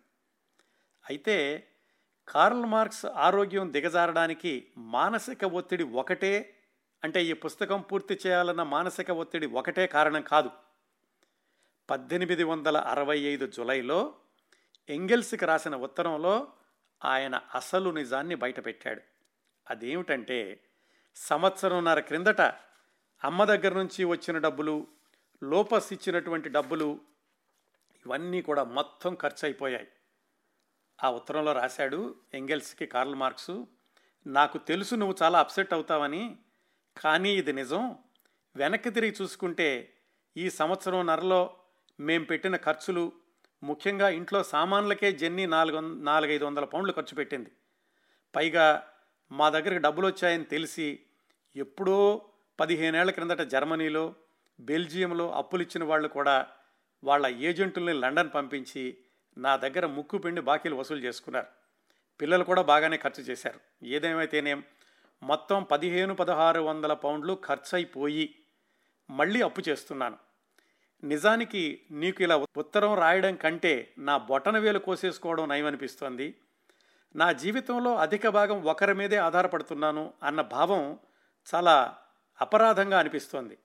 [1.10, 1.68] అయితే
[2.28, 6.56] కార్ల్ మార్క్స్ ఆరోగ్యం దిగజారడానికి మానసిక ఒత్తిడి ఒకటే
[7.04, 10.52] అంటే ఈ పుస్తకం పూర్తి చేయాలన్న మానసిక ఒత్తిడి ఒకటే కారణం కాదు.
[11.90, 14.14] పద్దెనిమిది వందల అరవై ఐదు జులైలో
[14.90, 16.48] ఎంగెల్స్కి రాసిన ఉత్తరంలో
[17.06, 19.02] ఆయన అసలు నిజాన్ని బయటపెట్టాడు.
[19.70, 20.62] అదేమిటంటే
[21.16, 22.42] సంవత్సరంన్నర క్రిందట
[23.24, 24.88] అమ్మ దగ్గర నుంచి వచ్చిన డబ్బులు
[25.44, 27.00] లోపస్ ఇచ్చినటువంటి డబ్బులు
[28.06, 29.88] ఇవన్నీ కూడా మొత్తం ఖర్చు అయిపోయాయి
[31.04, 33.52] ఆ ఉత్తరంలో రాశాడు ఎంగెల్స్కి కార్ల్ మార్క్స్
[34.28, 36.38] నాకు తెలుసు నువ్వు చాలా అప్సెట్ అవుతావని
[36.98, 37.96] కానీ ఇది నిజం.
[38.56, 39.94] వెనక్కి తిరిగి చూసుకుంటే
[40.38, 41.56] ఈ సంవత్సరం నరలో
[42.00, 43.12] మేం పెట్టిన ఖర్చులు
[43.64, 47.52] ముఖ్యంగా ఇంట్లో సామాన్లకే జెన్నీ నాలుగు నాలుగైదు వందల పౌండ్లు ఖర్చు పెట్టింది.
[48.36, 48.84] పైగా
[49.32, 51.00] మా దగ్గరికి డబ్బులు వచ్చాయని తెలిసి
[51.56, 52.26] ఎప్పుడో
[52.60, 54.16] పదిహేనేళ్ళ క్రిందట జర్మనీలో
[54.60, 56.48] బెల్జియంలో అప్పులు ఇచ్చిన వాళ్ళు కూడా
[57.04, 58.98] వాళ్ళ ఏజెంటుల్ని లండన్ పంపించి
[59.38, 61.48] నా దగ్గర ముక్కు పిండి బాకీలు వసూలు చేసుకున్నారు.
[62.22, 63.60] పిల్లలు కూడా బాగానే ఖర్చు చేశారు.
[63.84, 64.64] ఏదేమైతేనేం
[65.24, 68.36] మొత్తం పదిహేను పదహారు వందల పౌండ్లు ఖర్చు అయిపోయి
[69.10, 70.18] మళ్ళీ అప్పు చేస్తున్నాను.
[71.04, 76.36] నిజానికి నీకు ఇలా ఉత్తరం రాయడం కంటే నా బొటన వేలు కోసేసుకోవడం నయమనిపిస్తోంది.
[77.16, 81.00] నా జీవితంలో అధిక భాగం ఒకరి మీదే ఆధారపడుతున్నాను అన్న భావం
[81.56, 81.98] చాలా
[82.42, 83.58] అపరాధంగా అనిపిస్తోంది.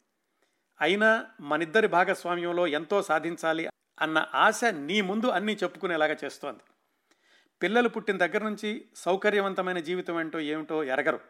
[0.80, 3.68] అయినా మనిద్దరి భాగస్వామ్యంలో ఎంతో సాధించాలి
[4.00, 6.60] అన్న ఆశ నీ ముందు అన్నీ చెప్పుకునేలాగా చేస్తోంది.
[7.62, 11.20] పిల్లలు పుట్టిన దగ్గర నుంచి సౌకర్యవంతమైన జీవితం ఏంటో ఏమిటో ఎరగరు.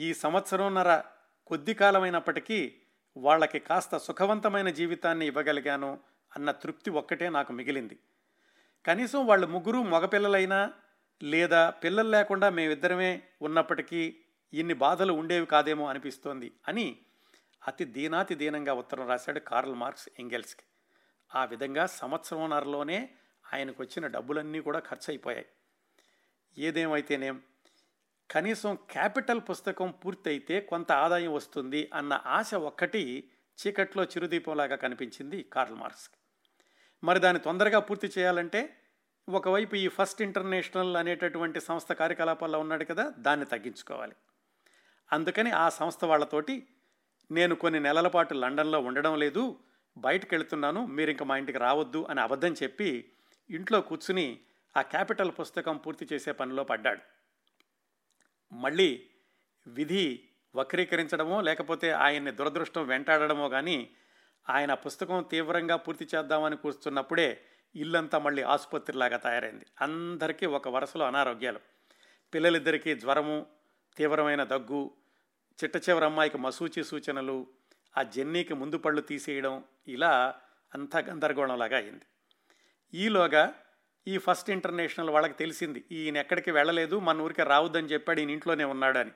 [0.00, 1.02] ఈ సంవత్సరంన్నర
[1.46, 2.74] కొద్ది కాలమైనప్పటికీ
[3.16, 5.98] వాళ్ళకి కాస్త సుఖవంతమైన జీవితాన్ని ఇవ్వగలిగాను
[6.36, 7.98] అన్న తృప్తి ఒక్కటే నాకు మిగిలింది.
[8.86, 10.72] కనీసం వాళ్ళు ముగ్గురు మగపిల్లలైనా
[11.22, 14.16] లేదా పిల్లలు లేకుండా మేమిద్దరమే ఉన్నప్పటికీ
[14.52, 16.98] ఇన్ని బాధలు ఉండేవి కాదేమో అనిపిస్తోంది అని
[17.66, 20.64] అతి దీనాతి దీనంగా ఉత్తరం రాశాడు కార్ల్ మార్క్స్ ఎంగెల్స్కి.
[21.34, 23.10] ఆ విధంగా సంవత్సరంన్నరలోనే
[23.54, 25.46] ఆయనకు వచ్చిన డబ్బులన్నీ కూడా ఖర్చు అయిపోయాయి
[26.58, 27.42] ఏదేమైతేనేం
[28.30, 36.18] కనీసం క్యాపిటల్ పుస్తకం పూర్తయితే కొంత ఆదాయం వస్తుంది అన్న ఆశ ఒక్కటి చీకట్లో చిరుదీపంలాగా కనిపించింది కార్ల్ మార్క్స్కి
[37.04, 38.76] మరి దాన్ని తొందరగా పూర్తి చేయాలంటే
[39.28, 44.14] ఒకవైపు ఈ ఫస్ట్ ఇంటర్నేషనల్ అనేటటువంటి సంస్థ కార్యకలాపాల్లో ఉన్నాడు కదా దాన్ని తగ్గించుకోవాలి.
[45.12, 46.68] అందుకని ఆ సంస్థ వాళ్ళతోటి
[47.30, 49.58] నేను కొన్ని నెలల పాటు లండన్లో ఉండడం లేదు
[49.98, 53.12] బయటకు వెళుతున్నాను మీరు ఇంక మా ఇంటికి రావద్దు అని అబద్ధం చెప్పి
[53.50, 54.40] ఇంట్లో కూర్చుని
[54.76, 57.00] ఆ క్యాపిటల్ పుస్తకం పూర్తి చేసే పనిలో పడ్డాడు.
[58.54, 59.10] మళ్ళీ
[59.66, 63.90] విధి వక్రీకరించడమో లేకపోతే ఆయన్ని దురదృష్టం వెంటాడడమో కానీ
[64.50, 67.44] ఆయన పుస్తకం తీవ్రంగా పూర్తి చేద్దామని కూర్చున్నప్పుడే
[67.76, 69.66] ఇల్లంతా మళ్ళీ ఆసుపత్రిలాగా తయారైంది.
[69.80, 71.60] అందరికీ ఒక వరుసలో అనారోగ్యాలు.
[72.34, 73.46] పిల్లలిద్దరికీ జ్వరము
[73.96, 74.90] తీవ్రమైన దగ్గు
[75.64, 77.46] చిట్ట చివరి అమ్మాయికి మసూచి సూచనలు
[77.98, 80.34] ఆ జెన్నీకి ముందు పళ్ళు తీసేయడం ఇలా
[80.74, 82.04] అంతా గందరగోళంలాగా అయింది.
[82.94, 83.54] ఈలోగా
[84.08, 89.10] ఈ ఫస్ట్ ఇంటర్నేషనల్ వాళ్ళకి తెలిసింది ఈయన ఎక్కడికి వెళ్ళలేదు మన ఊరికి రావద్దని చెప్పాడు ఈయన ఇంట్లోనే ఉన్నాడని.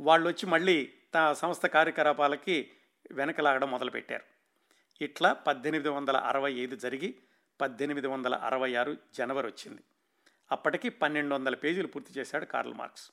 [0.00, 2.70] వాళ్ళు వచ్చి మళ్ళీ తా సంస్థ కార్యకలాపాలకి
[3.12, 4.24] వెనకలాగడం మొదలుపెట్టారు.
[5.04, 7.16] ఇట్లా పద్దెనిమిది వందల అరవై ఐదు జరిగి
[7.60, 9.82] పద్దెనిమిది వందల అరవై ఆరు జనవరి వచ్చింది.
[10.52, 13.10] అప్పటికి పన్నెండు వందల పేజీలు పూర్తి చేశాడు కార్ల్ మార్క్స్.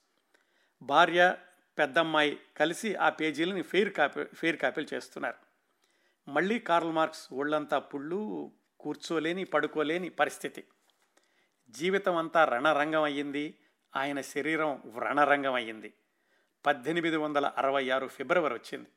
[0.82, 1.36] భార్య
[1.78, 5.54] పెద్దమ్మాయి కలిసి ఆ పేజీలని ఫెయిర్ కాపీ ఫెయిర్ కాపీలు చేస్తున్నారు.
[6.32, 10.64] మళ్ళీ కార్ల్ మార్క్స్ ఒళ్ళంతా పుళ్ళు కూర్చోలేని పడుకోలేని పరిస్థితి.
[11.70, 13.60] జీవితం అంతా రణరంగం అయ్యింది
[13.96, 15.94] ఆయన శరీరం వ్రణరంగం అయ్యింది
[16.66, 18.90] పద్దెనిమిది వందల అరవై ఆరు ఫిబ్రవరి వచ్చింది.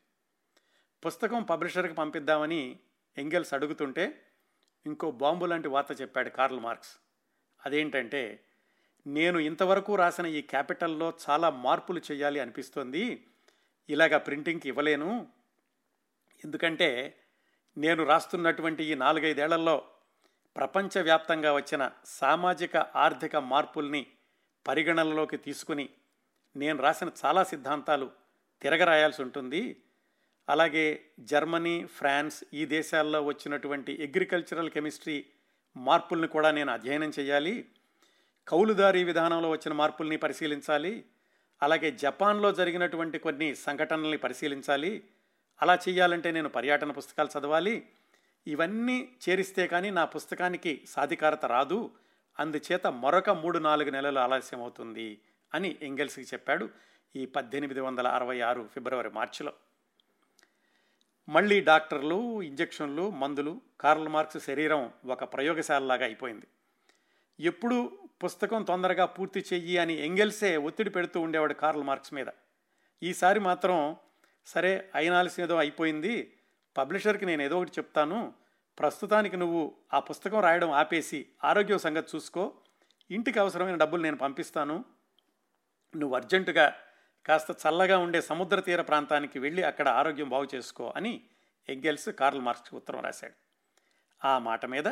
[1.05, 2.79] పుస్తకం పబ్లిషర్కి పంపిద్దామని
[3.17, 4.23] ఎంగెల్స్ అడుగుతుంటే
[4.85, 6.97] ఇంకో బాంబు లాంటి వార్త చెప్పాడు కార్ల్ మార్క్స్.
[7.65, 8.46] అదేంటంటే
[9.07, 13.25] నేను ఇంతవరకు రాసిన ఈ క్యాపిటల్లో చాలా మార్పులు చేయాలి అనిపిస్తోంది.
[13.89, 15.27] ఇలాగ ప్రింటింగ్కి ఇవ్వలేను.
[16.45, 17.19] ఎందుకంటే
[17.77, 19.83] నేను రాస్తున్నటువంటి ఈ నాలుగైదేళ్ళలో
[20.55, 24.07] ప్రపంచవ్యాప్తంగా వచ్చిన సామాజిక ఆర్థిక మార్పుల్ని
[24.67, 25.89] పరిగణనలోకి తీసుకుని
[26.55, 28.11] నేను రాసిన చాలా సిద్ధాంతాలు
[28.61, 29.83] తిరగరాయాల్సి ఉంటుంది.
[30.49, 35.25] అలాగే జర్మనీ ఫ్రాన్స్ ఈ దేశాల్లో వచ్చినటువంటి అగ్రికల్చరల్ కెమిస్ట్రీ
[35.77, 37.65] మార్పుల్ని కూడా నేను అధ్యయనం చేయాలి.
[38.47, 41.05] కౌలుదారీ విధానంలో వచ్చిన మార్పుల్ని పరిశీలించాలి.
[41.63, 45.03] అలాగే జపాన్లో జరిగినటువంటి కొన్ని సంఘటనల్ని పరిశీలించాలి.
[45.61, 47.87] అలా చేయాలంటే నేను పర్యటన పుస్తకాలు చదవాలి.
[48.47, 51.91] ఇవన్నీ చేరిస్తే కానీ నా పుస్తకానికి సాధికారత రాదు.
[52.39, 55.21] అందుచేత మరొక మూడు నాలుగు నెలలు ఆలస్యం అవుతుంది
[55.53, 56.69] అని ఎంగెల్స్కి చెప్పాడు
[57.15, 59.53] ఈ పద్దెనిమిది వందల అరవై ఆరు ఫిబ్రవరి మార్చిలో.
[61.29, 66.47] మళ్ళీ డాక్టర్లు ఇంజెక్షన్లు మందులు కార్ల్ మార్క్స్ శరీరం ఒక ప్రయోగశాలలాగా అయిపోయింది.
[67.39, 72.27] ఎప్పుడు పుస్తకం తొందరగా పూర్తి చెయ్యి అని ఎంగెల్సే ఒత్తిడి పెడుతూ ఉండేవాడు కార్ల్ మార్క్స్ మీద.
[73.03, 73.95] ఈసారి మాత్రం
[74.45, 76.33] సరే అయినాల్సినదో అయిపోయింది
[76.77, 78.33] పబ్లిషర్కి నేను ఏదో ఒకటి చెప్తాను
[78.77, 82.53] ప్రస్తుతానికి నువ్వు ఆ పుస్తకం రాయడం ఆపేసి ఆరోగ్యం సంగతి చూసుకో
[83.09, 84.85] ఇంటికి అవసరమైన డబ్బులు నేను పంపిస్తాను
[85.95, 86.73] నువ్వు అర్జెంటుగా
[87.25, 91.21] కాస్త చల్లగా ఉండే సముద్ర తీర ప్రాంతానికి వెళ్ళి అక్కడ ఆరోగ్యం బాగు చేసుకో అని
[91.69, 93.33] ఎగ్గెల్స్ కార్ల్ మార్క్స్కి ఉత్తరం రాశాడు.
[94.25, 94.87] ఆ మాట మీద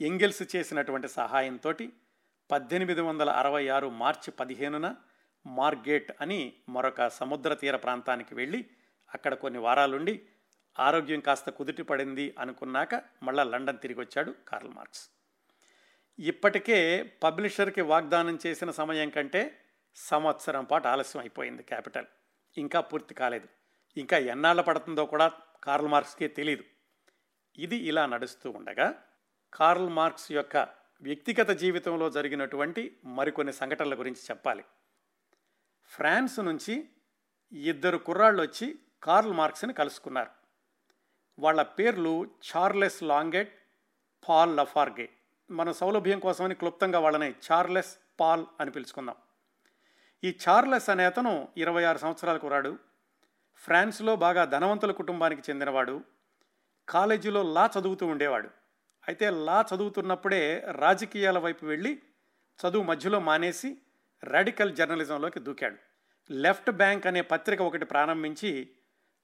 [0.00, 1.74] ఎంగెల్స్ చేసినటువంటి సహాయంతో
[2.50, 4.96] పద్దెనిమిది వందల అరవై ఆరు మార్చి పదిహేనున
[5.46, 8.66] మార్గేట్ అని మరొక సముద్ర తీర ప్రాంతానికి వెళ్ళి
[9.14, 10.22] అక్కడ కొన్ని వారాలుండి
[10.78, 15.08] ఆరోగ్యం కాస్త కుదుటి పడింది అనుకున్నాక మళ్ళా లండన్ తిరిగి వచ్చాడు కార్ల్ మార్క్స్.
[16.18, 19.60] ఇప్పటికే పబ్లిషర్కి వాగ్దానం చేసిన సమయం కంటే
[19.94, 22.06] సంవత్సరం పాటు ఆలస్యం అయిపోయింది క్యాపిటల్.
[22.58, 23.48] ఇంకా పూర్తి కాలేదు.
[23.96, 25.32] ఇంకా ఎన్నాళ్ళ పడుతుందో కూడా
[25.64, 26.64] కార్ల్ మార్క్స్కే తెలియదు
[27.58, 29.02] ఇది ఇలా నడుస్తూ ఉండగా
[29.54, 30.68] కార్ల్ మార్క్స్ యొక్క
[31.02, 34.64] వ్యక్తిగత జీవితంలో జరిగినటువంటి మరికొన్ని సంఘటనల గురించి చెప్పాలి.
[35.86, 36.88] ఫ్రాన్స్ నుంచి
[37.52, 40.30] ఇద్దరు కుర్రాళ్ళు వచ్చి కార్ల్ మార్క్స్ని కలుసుకున్నారు.
[41.38, 43.58] వాళ్ళ పేర్లు చార్లెస్ లాంగెట్
[44.28, 45.08] పాల్ లఫార్గే.
[45.50, 49.14] మన సౌలభ్యం కోసమని క్లుప్తంగా వాళ్ళని చార్లెస్ పాల్ అని పిలుచుకుందాం.
[50.24, 52.78] ఈ చార్లెస్ అనే అతను ఇరవై ఆరు సంవత్సరాల కురాడు
[53.56, 56.00] ఫ్రాన్స్లో బాగా ధనవంతుల కుటుంబానికి చెందినవాడు.
[56.88, 58.57] కాలేజీలో లా చదువుతూ ఉండేవాడు.
[59.08, 62.02] అయితే లా చదువుతున్నప్పుడే రాజకీయాల వైపు వెళ్ళి
[62.58, 63.78] చదువు మధ్యలో మానేసి
[64.24, 65.76] రాడికల్ జర్నలిజంలోకి దూకాడు.
[66.32, 68.70] లెఫ్ట్ బ్యాంక్ అనే పత్రిక ఒకటి ప్రారంభించి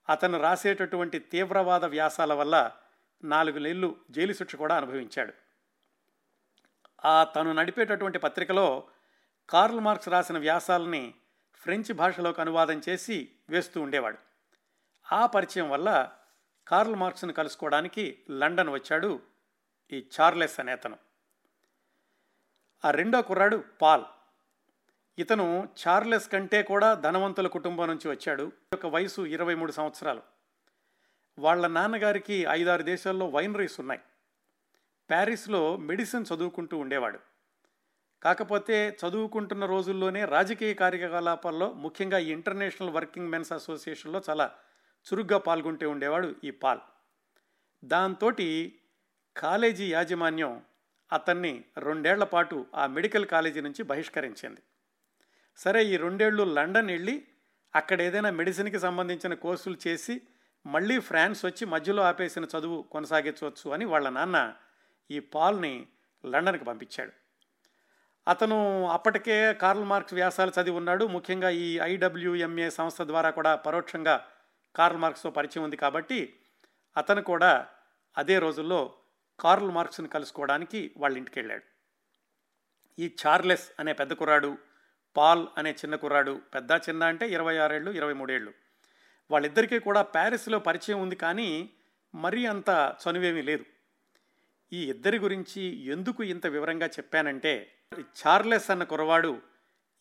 [0.09, 2.71] అతను రాసేటటువంటి తీవ్రవాద వ్యాసాల వల్ల
[3.25, 5.33] నాలుగు నెలలు జైలు శిక్ష కూడా అనుభవించాడు.
[7.05, 8.85] ఆ తను నడిపేటటువంటి పత్రికలో
[9.49, 11.15] కార్ల్ మార్క్స్ రాసిన వ్యాసాలని
[11.55, 14.19] ఫ్రెంచ్ భాషలోకి అనువాదం చేసి వేస్తూ ఉండేవాడు.
[15.13, 16.11] ఆ పరిచయం వల్ల
[16.69, 19.34] కార్ల్ మార్క్స్ను కలుసుకోవడానికి లండన్ వచ్చాడు
[19.93, 20.99] ఈ చార్లెస్ అనే అతను.
[22.85, 24.05] ఆ రెండో కుర్రాడు పాల్.
[25.19, 28.53] ఇతను చార్లెస్ కంటే కూడా ధనవంతుల కుటుంబం నుంచి వచ్చాడు.
[28.73, 30.23] ఒక వయసు ఇరవై మూడు సంవత్సరాలు.
[31.39, 34.01] వాళ్ళ నాన్నగారికి ఐదారు దేశాల్లో వైనరీస్ ఉన్నాయి.
[35.11, 37.19] ప్యారిస్లో మెడిసిన్ చదువుకుంటూ ఉండేవాడు.
[38.23, 44.55] కాకపోతే చదువుకుంటున్న రోజుల్లోనే రాజకీయ కార్యకలాపాల్లో ముఖ్యంగా ఈ ఇంటర్నేషనల్ వర్కింగ్ మెన్స్ అసోసియేషన్లో చాలా
[45.13, 46.81] చురుగ్గా పాల్గొంటూ ఉండేవాడు ఈ పాల్.
[47.85, 48.31] దాంతో
[49.37, 50.63] కాలేజీ యాజమాన్యం
[51.13, 54.63] అతన్ని రెండేళ్ళ పాటు ఆ మెడికల్ కాలేజీ నుంచి బహిష్కరించింది.
[55.57, 57.23] సరే ఈ రెండేళ్ళు లండన్ వెళ్ళి
[57.75, 60.23] అక్కడ ఏదైనా మెడిసిన్కి సంబంధించిన కోర్సులు చేసి
[60.67, 64.55] మళ్ళీ ఫ్రాన్స్ వచ్చి మధ్యలో ఆపేసిన చదువు కొనసాగించవచ్చు అని వాళ్ళ నాన్న
[65.11, 65.87] ఈ పాల్ని
[66.27, 67.13] లండన్కి పంపించాడు.
[68.29, 71.05] అతను అప్పటికే కార్ల్ మార్క్స్ వ్యాసాలు చదివి ఉన్నాడు.
[71.07, 74.27] ముఖ్యంగా ఈ ఐడబ్ల్యూఎంఏ సంస్థ ద్వారా కూడా పరోక్షంగా
[74.75, 76.35] కార్ల్ మార్క్స్తో పరిచయం ఉంది కాబట్టి
[76.97, 77.67] అతను కూడా
[78.17, 78.95] అదే రోజుల్లో
[79.41, 81.63] కార్ల్ మార్క్స్ని కలుసుకోవడానికి వాళ్ళ ఇంటికి వెళ్ళాడు
[82.99, 84.59] ఈ చార్లెస్ అనే పెద్ద కుర్రాడు
[85.17, 88.53] పాల్ అనే చిన్న కుర్రాడు పెద్ద చిన్న అంటే ఇరవై ఆరేళ్ళు ఇరవై మూడేళ్ళు.
[89.31, 91.71] వాళ్ళిద్దరికీ కూడా ప్యారిస్లో పరిచయం ఉంది కానీ
[92.15, 93.65] మరీ అంత చనువేమీ లేదు.
[94.73, 99.43] ఈ ఇద్దరి గురించి ఎందుకు ఇంత వివరంగా చెప్పానంటే చార్లెస్ అన్న కురవాడు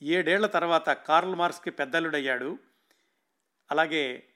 [0.01, 2.59] ఏడేళ్ళ తర్వాత కార్ల్ మార్క్స్కి పెద్దలుడయ్యాడు.
[3.71, 4.27] అలాగే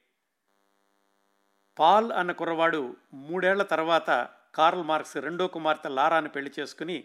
[1.78, 6.96] పాల్ అన్న కుర్రవాడు మూడేళ్ళ తర్వాత కార్ల్ మార్క్స్ రెండో కుమార్తె లారాను పెళ్ళి చేసుకుని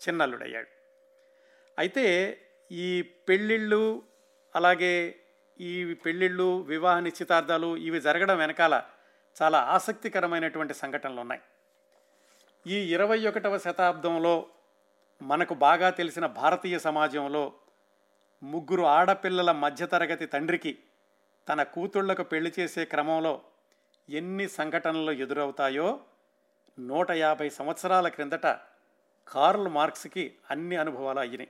[0.00, 0.70] చిన్నల్లుడయ్యాడు.
[1.78, 2.04] అయితే
[2.70, 2.88] ఈ
[3.28, 3.82] పెళ్ళిళ్ళు
[4.54, 4.94] అలాగే
[5.60, 8.74] ఈ పెళ్ళిళ్ళు వివాహ నిశ్చితార్థాలు ఇవి జరగడం వెనకాల
[9.36, 11.42] చాలా ఆసక్తికరమైనటువంటి సంఘటనలు ఉన్నాయి
[12.66, 14.34] ఈ ఇరవై ఒకటవ శతాబ్దంలో
[15.20, 17.44] మనకు బాగా తెలిసిన భారతీయ సమాజంలో
[18.42, 20.72] ముగ్గురు ఆడపిల్లల మధ్యతరగతి తండ్రికి
[21.48, 23.34] తన కూతుళ్ళకు పెళ్ళి చేసే క్రమంలో
[24.08, 25.88] ఎన్ని సంఘటనలు ఎదురవుతాయో
[26.78, 28.46] నూట యాభై సంవత్సరాల క్రిందట
[29.28, 31.48] కార్ల్ మార్క్స్కి అన్ని అనుభవాలు అయినాయి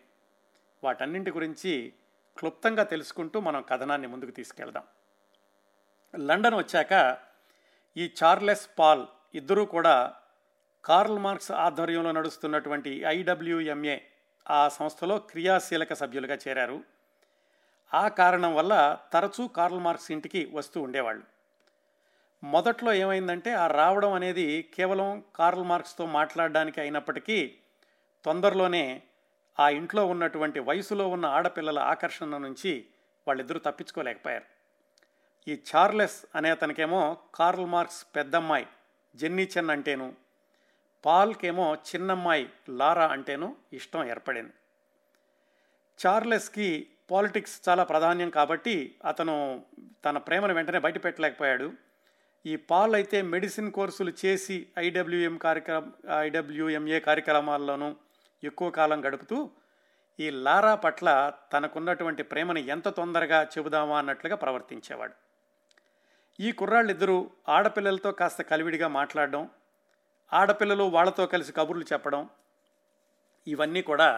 [0.85, 1.93] వాటన్నింటి గురించి
[2.39, 4.85] క్లుప్తంగా తెలుసుకుంటూ మనం కథనాన్ని ముందుకు తీసుకెళ్దాం.
[6.17, 7.19] లండన్ వచ్చాక
[7.97, 10.15] ఈ చార్లెస్ పాల్ ఇద్దరూ కూడా
[10.85, 13.99] కార్ల్ మార్క్స్ ఆధ్వర్యంలో నడుస్తున్నటువంటి ఐడబ్ల్యూఎంఏ
[14.51, 16.85] ఆ సంస్థలో క్రియాశీలక సభ్యులుగా చేరారు.
[17.95, 21.32] ఆ కారణం వల్ల తరచూ కార్ల్ మార్క్స్ ఇంటికి వస్తూ ఉండేవాళ్ళు.
[22.45, 27.59] మొదట్లో ఏమైందంటే ఆ రావడం అనేది కేవలం కార్ల్ మార్క్స్తో మాట్లాడడానికి అయినప్పటికీ
[28.25, 29.03] తొందరలోనే
[29.59, 32.87] ఆ ఇంట్లో ఉన్నటువంటి వయసులో ఉన్న ఆడపిల్లల ఆకర్షణ నుంచి
[33.29, 34.45] వాళ్ళిద్దరూ తప్పించుకోలేకపోయారు.
[35.49, 38.67] ఈ చార్లెస్ అనే అతనికేమో కార్ల్ మార్క్స్ పెద్దమ్మాయి
[39.17, 40.15] జెన్నీ చెన్ అంటేను
[41.05, 44.53] పాల్కేమో చిన్నమ్మాయి లారా అంటేను ఇష్టం ఏర్పడింది.
[46.07, 49.65] చార్లెస్కి పాలిటిక్స్ చాలా ప్రాధాన్యం కాబట్టి అతను
[50.05, 51.73] తన ప్రేమను వెంటనే బయట పెట్టలేకపోయాడు
[52.45, 55.85] ఈ పాల్ అయితే మెడిసిన్ కోర్సులు చేసి ఐడబ్ల్యూఎం కార్యక్రమ
[56.19, 57.89] ఐడబ్ల్యూఎంఏ కార్యక్రమాల్లోనూ
[58.43, 59.37] ఎక్కువ కాలం గడుపుతూ
[60.19, 61.09] ఈ లారా పట్ల
[61.53, 65.15] తనకున్నటువంటి ప్రేమను ఎంత తొందరగా చెబుదామా అన్నట్లుగా ప్రవర్తించేవాడు.
[66.41, 69.43] ఈ కుర్రాళ్ళిద్దరూ ఆడపిల్లలతో కాస్త కలివిడిగా మాట్లాడడం
[70.33, 72.23] ఆడపిల్లలు వాళ్ళతో కలిసి కబుర్లు చెప్పడం
[73.47, 74.11] ఇవన్నీ కూడా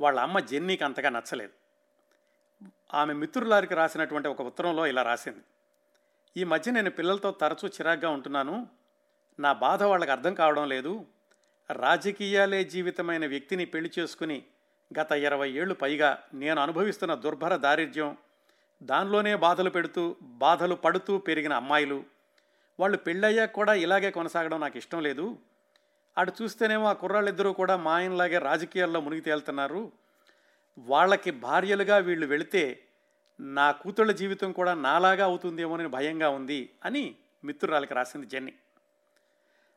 [0.00, 1.54] వాళ్ళ అమ్మ జెన్నీకి అంతగా నచ్చలేదు.
[2.94, 5.42] ఆమె మిత్రులారికి రాసినటువంటి ఒక ఉత్తరంలో ఇలా రాసింది.
[6.36, 8.66] ఈ మధ్య నేను పిల్లలతో తరచూ చిరాగ్గా ఉంటున్నాను.
[9.40, 11.06] నా బాధ వాళ్ళకి అర్థం కావడం లేదు.
[11.72, 14.42] రాజకీయాలే జీవితమైన వ్యక్తిని పెళ్ళి చేసుకుని
[15.00, 18.16] గత ఇరవై ఏళ్ళు పైగా నేను అనుభవిస్తున్న దుర్భర దారిద్ర్యం
[18.82, 22.04] దానిలోనే బాధలు పెడుతూ బాధలు పడుతూ పెరిగిన అమ్మాయిలు.
[22.80, 25.38] వాళ్ళు పెళ్ళయ్యాక కూడా ఇలాగే కొనసాగడం నాకు ఇష్టం లేదు.
[26.18, 29.92] అటు చూస్తేనేమో ఆ కుర్రాళ్ళిద్దరూ కూడా మా ఆయనలాగే రాజకీయాల్లో మునిగి తేలుతున్నారు.
[30.78, 32.86] వాళ్ళకి భార్యలుగా వీళ్ళు వెళితే
[33.40, 38.54] నా కూతుళ్ళ జీవితం కూడా నాలాగా అవుతుందేమోనని భయంగా ఉంది అని మిత్రురాలకి రాసింది జెన్నీ.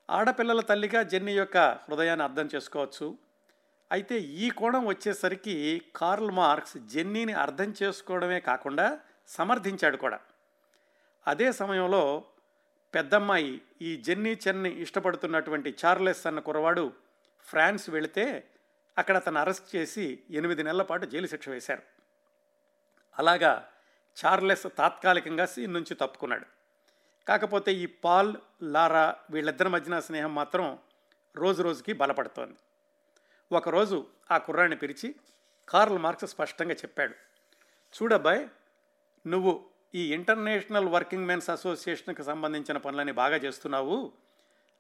[0.09, 3.17] ఆడపిల్లల తల్లిగా జెన్నీ యొక్క హృదయాన్ని అర్థం చేసుకోవచ్చు.
[3.91, 10.19] అయితే ఈ కోణం వచ్చేసరికి కార్ల్ మార్క్స్ జెన్నీని అర్థం చేసుకోవడమే కాకుండా సమర్థించాడు కూడా.
[11.27, 12.25] అదే సమయంలో
[12.93, 16.91] పెద్దమ్మాయి ఈ జెన్నీ చెన్ని ఇష్టపడుతున్నటువంటి చార్లెస్ అన్న కురవాడు
[17.47, 18.43] ఫ్రాన్స్ వెళితే
[18.97, 22.02] అక్కడ అతను అరెస్ట్ చేసి ఎనిమిది నెలల పాటు జైలు శిక్ష వేశారు.
[23.19, 23.69] అలాగా
[24.17, 26.45] చార్లెస్ తాత్కాలికంగా సీన్ నుంచి తప్పుకున్నాడు.
[27.27, 30.79] కాకపోతే ఈ పాల్ లారా వీళ్ళిద్దరి మధ్యన స్నేహం మాత్రం
[31.35, 32.55] రోజు రోజుకి బలపడుతోంది.
[33.51, 35.15] ఒకరోజు ఆ కుర్రాన్ని పిలిచి
[35.69, 37.13] కార్ల్ మార్క్స్ స్పష్టంగా చెప్పాడు
[37.93, 38.47] చూడబ్బాయ్
[39.27, 44.11] నువ్వు ఈ ఇంటర్నేషనల్ వర్కింగ్ మెన్స్ అసోసియేషన్కి సంబంధించిన పనులని బాగా చేస్తున్నావు.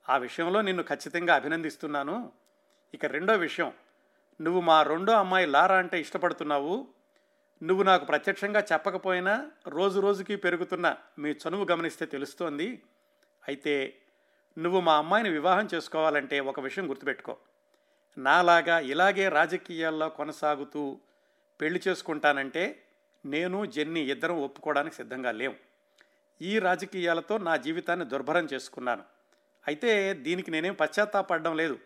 [0.09, 2.31] ఆ విషయంలో నిన్ను ఖచ్చితంగా అభినందిస్తున్నాను.
[2.93, 3.73] ఇక రెండో విషయం
[4.41, 6.87] నువ్వు మా రెండో అమ్మాయి లారా అంటే ఇష్టపడుతున్నావు.
[7.63, 12.83] నువ్వు నాకు ప్రత్యక్షంగా చెప్పకపోయినా రోజు రోజుకి పెరుగుతున్న మీ చనువు గమనిస్తే తెలుస్తోంది.
[13.47, 13.97] అయితే
[14.57, 17.37] నువ్వు మా అమ్మాయిని వివాహం చేసుకోవాలంటే ఒక విషయం గుర్తుపెట్టుకో.
[18.17, 20.99] నాలాగా ఇలాగే రాజకీయాల్లో కొనసాగుతూ
[21.61, 22.83] పెళ్ళి చేసుకుంటానంటే
[23.25, 25.55] నేను జెన్నీ ఇద్దరం ఒప్పుకోవడానికి సిద్ధంగా లేవు.
[26.41, 29.03] ఈ రాజకీయాలతో నా జీవితాన్ని దుర్భరం చేసుకున్నాను.
[29.67, 31.79] అయితే దీనికి నేనేం పశ్చాత్తాపడడం లేదు.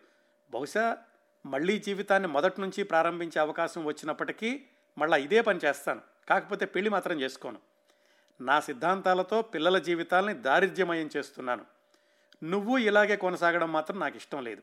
[0.49, 0.97] బహుశా
[1.45, 4.65] మళ్ళీ జీవితాన్ని మొదటి నుంచి ప్రారంభించే అవకాశం వచ్చినప్పటికీ
[4.97, 6.01] మళ్ళీ ఇదే పని చేస్తాను.
[6.29, 7.59] కాకపోతే పెళ్ళి మాత్రం చేసుకోను.
[8.41, 11.65] నా సిద్ధాంతాలతో పిల్లల జీవితాలని దారిద్ర్యమయం చేస్తున్నాను.
[12.43, 14.61] నువ్వు ఇలాగే కొనసాగడం మాత్రం నాకు ఇష్టం లేదు.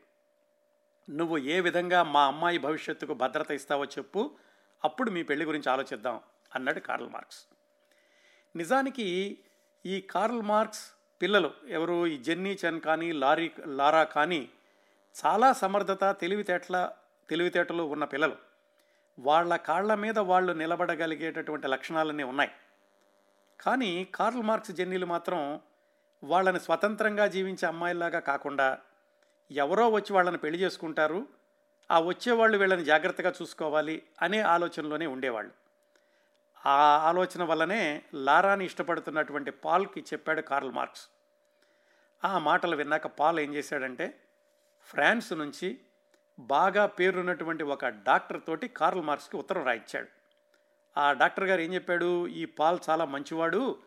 [1.11, 4.31] నువ్వు ఏ విధంగా మా అమ్మాయి భవిష్యత్తుకు భద్రత ఇస్తావో చెప్పు.
[4.85, 6.21] అప్పుడు మీ పెళ్ళి గురించి ఆలోచిద్దాం
[6.55, 7.47] అన్నాడు కార్ల్ మార్క్స్.
[8.57, 9.39] నిజానికి
[9.87, 10.91] ఈ కార్ల్ మార్క్స్
[11.23, 12.07] పిల్లలు ఎవరు?
[12.07, 14.49] ఈ జెన్నీ చెన్ కానీ లారీ లారా కానీ
[15.27, 16.91] చాలా సమర్థత తెలివితేటల
[17.31, 18.54] తెలివితేటలు ఉన్న పిల్లలు.
[19.19, 22.51] వాళ్ళ కాళ్ళ మీద వాళ్ళు నిలబడగలిగేటటువంటి లక్షణాలన్నీ ఉన్నాయి.
[23.61, 25.61] కానీ కార్ల్ మార్క్స్ జెన్నీలు మాత్రం
[26.25, 28.79] వాళ్ళని స్వతంత్రంగా జీవించే అమ్మాయిల్లాగా కాకుండా
[29.51, 31.27] ఎవరో వచ్చి వాళ్ళని పెళ్ళి చేసుకుంటారు
[31.91, 35.53] ఆ వచ్చేవాళ్ళు వీళ్ళని జాగ్రత్తగా చూసుకోవాలి అనే ఆలోచనలోనే ఉండేవాళ్ళు.
[36.67, 41.09] ఆ ఆలోచన వల్లనే లారాని ఇష్టపడుతున్నటువంటి పాల్కి చెప్పాడు కార్ల్ మార్క్స్.
[42.25, 44.21] ఆ మాటలు విన్నాక పాల్ ఏం చేశాడంటే
[44.83, 45.81] ఫ్రాన్స్ నుంచి
[46.39, 50.07] బాగా పేరున్నటువంటి ఒక డాక్టర్ తోటి కార్ల్ మార్క్స్కి ఉత్తరం రాయించాడు.
[51.01, 52.29] ఆ డాక్టర్ గారు ఏం చెప్పాడు?
[52.29, 53.79] ఈ పాల్ చాలా మంచివాడు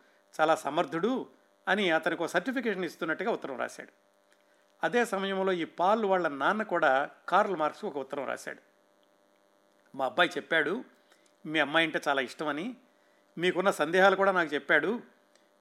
[0.41, 1.27] చాలా సమర్థుడు
[1.67, 3.89] అని అతనికి ఒక సర్టిఫికేషన్ ఇస్తున్నట్టుగా ఉత్తరం రాశాడు.
[4.83, 8.62] అదే సమయంలో ఈ పాల్ వాళ్ళ నాన్న కూడా కార్ల్ మార్క్స్ ఒక ఉత్తరం రాశాడు.
[9.97, 10.83] మా అబ్బాయి చెప్పాడు
[11.45, 12.75] మీ అమ్మాయి అంటే చాలా ఇష్టమని.
[13.38, 14.99] మీకున్న సందేహాలు కూడా నాకు చెప్పాడు.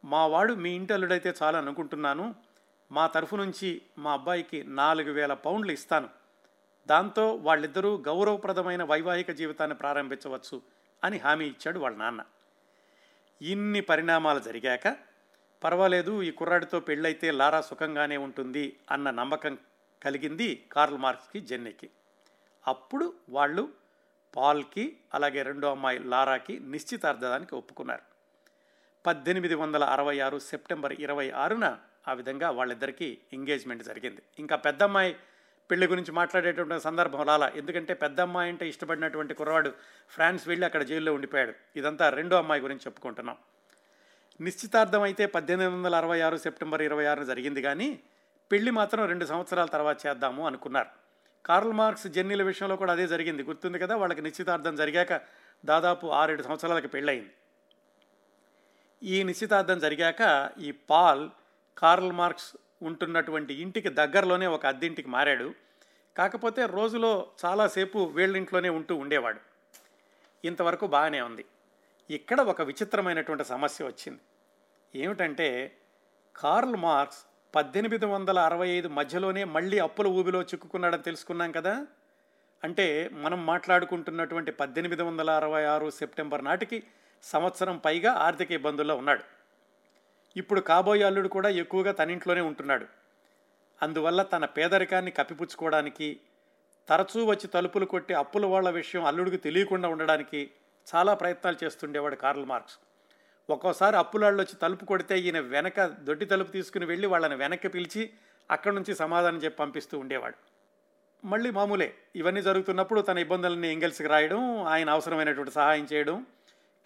[0.05, 2.35] మా వాడు మీ ఇంటి అల్లుడైతే అనుకుంటున్నాను.
[2.92, 6.26] మా తరఫు నుంచి మా అబ్బాయికి నాలుగు వేల పౌండ్లు ఇస్తాను.
[6.87, 10.62] దాంతో వాళ్ళిద్దరూ గౌరవప్రదమైన వైవాహిక జీవితాన్ని ప్రారంభించవచ్చు
[11.05, 12.25] అని హామీ ఇచ్చాడు వాళ్ళ నాన్న.
[13.42, 14.96] ఇన్ని పరిణామాలు జరిగాక
[15.64, 19.59] పర్వాలేదు ఈ కుర్రాడితో పెళ్ళైతే లారా సుఖంగానే ఉంటుంది అన్న నమ్మకం
[20.05, 21.90] కలిగింది కార్ల్ మార్క్స్కి జెన్నీకి.
[22.66, 23.72] అప్పుడు వాళ్ళు
[24.37, 28.03] పాల్కి అలాగే రెండో అమ్మాయి లారాకి నిశ్చితార్థానికి ఒప్పుకున్నారు.
[29.07, 34.22] పద్దెనిమిది వందల అరవై ఆరు సెప్టెంబర్ ఇరవై ఆరున ఆ విధంగా వాళ్ళిద్దరికీ ఎంగేజ్మెంట్ జరిగింది.
[34.38, 35.16] ఇంకా పెద్ద అమ్మాయి
[35.71, 37.53] పెళ్ళి గురించి మాట్లాడేటువంటి సందర్భం రాలా.
[37.57, 39.73] ఎందుకంటే పెద్ద అమ్మాయి అంటే ఇష్టపడినటువంటి కుర్రవాడు
[40.11, 41.53] ఫ్రాన్స్ వెళ్ళి అక్కడ జైల్లో ఉండిపోయాడు.
[41.77, 43.37] ఇదంతా రెండో అమ్మాయి గురించి చెప్పుకుంటున్నాం.
[44.41, 48.01] నిశ్చితార్థం అయితే పద్దెనిమిది వందల అరవై ఆరు సెప్టెంబర్ ఇరవై ఆరున జరిగింది కానీ
[48.53, 50.89] పెళ్ళి మాత్రం రెండు సంవత్సరాల తర్వాత చేద్దాము అనుకున్నారు.
[51.47, 53.43] కార్ల్ మార్క్స్ జెన్నీల విషయంలో కూడా అదే జరిగింది.
[53.43, 53.97] గుర్తుంది కదా?
[53.97, 55.21] వాళ్ళకి నిశ్చితార్థం జరిగాక
[55.65, 57.31] దాదాపు ఆరేడు సంవత్సరాలకి పెళ్ళయింది.
[59.03, 61.31] ఈ నిశ్చితార్థం జరిగాక ఈ పాల్
[61.79, 65.55] కార్ల్ మార్క్స్ ఉంటున్నటువంటి ఇంటికి దగ్గరలోనే ఒక అద్దెంటికి మారాడు.
[66.17, 69.41] కాకపోతే రోజులో చాలాసేపు వీళ్ళింట్లోనే ఉంటూ ఉండేవాడు.
[70.45, 71.45] ఇంతవరకు బాగానే ఉంది.
[72.11, 74.21] ఇక్కడ ఒక విచిత్రమైనటువంటి సమస్య వచ్చింది.
[74.95, 75.77] ఏమిటంటే
[76.37, 81.87] కార్ల్ మార్క్స్ పద్దెనిమిది వందల అరవై ఐదు మధ్యలోనే మళ్ళీ అప్పుల ఊబిలో చిక్కుకున్నాడని తెలుసుకున్నాం కదా?
[82.65, 86.83] అంటే మనం మాట్లాడుకుంటున్నటువంటి పద్దెనిమిది వందల అరవై ఆరు సెప్టెంబర్ నాటికి
[87.23, 89.36] సంవత్సరం పైగా ఆర్థిక ఇబ్బందుల్లో ఉన్నాడు.
[90.37, 92.87] ఇప్పుడు కాబోయే అల్లుడు కూడా ఎక్కువగా తన ఇంట్లోనే ఉంటున్నాడు.
[93.83, 96.20] అందువల్ల తన పేదరికాన్ని కప్పిపుచ్చుకోవడానికి
[96.88, 100.51] తరచూ వచ్చి తలుపులు కొట్టి అప్పుల వాళ్ళ విషయం అల్లుడికి తెలియకుండా ఉండడానికి
[100.94, 102.79] చాలా ప్రయత్నాలు చేస్తుండేవాడు కార్ల్ మార్క్స్.
[103.51, 108.11] ఒక్కోసారి అప్పులాళ్ళు వచ్చి తలుపు కొడితే ఈయన వెనక దొడ్డి తలుపు తీసుకుని వెళ్ళి వాళ్ళని వెనక్కి పిలిచి
[108.51, 110.35] అక్కడి నుంచి సమాధానం చెప్పి పంపిస్తూ ఉండేవాడు.
[111.25, 116.27] మళ్ళీ మామూలే ఇవన్నీ జరుగుతున్నప్పుడు తన ఇబ్బందులని ఇంగల్స్కి రాయడం ఆయన అవసరమైనటువంటి సహాయం చేయడం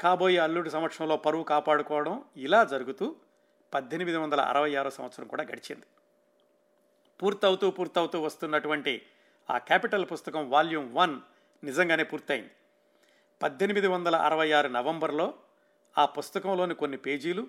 [0.01, 3.17] కాబోయే అల్లుడి సమక్షంలో పరువు కాపాడుకోవడం ఇలా జరుగుతూ
[3.75, 5.87] పద్దెనిమిది వందల అరవై ఆరో సంవత్సరం కూడా గడిచింది.
[7.23, 9.03] పూర్తవుతూ పూర్తవుతూ వస్తున్నటువంటి
[9.51, 11.21] ఆ క్యాపిటల్ పుస్తకం వాల్యూమ్ వన్
[11.65, 12.51] నిజంగానే పూర్తయింది.
[13.43, 15.35] పద్దెనిమిది వందల అరవై ఆరు నవంబర్లో
[15.99, 17.49] ఆ పుస్తకంలోని కొన్ని పేజీలు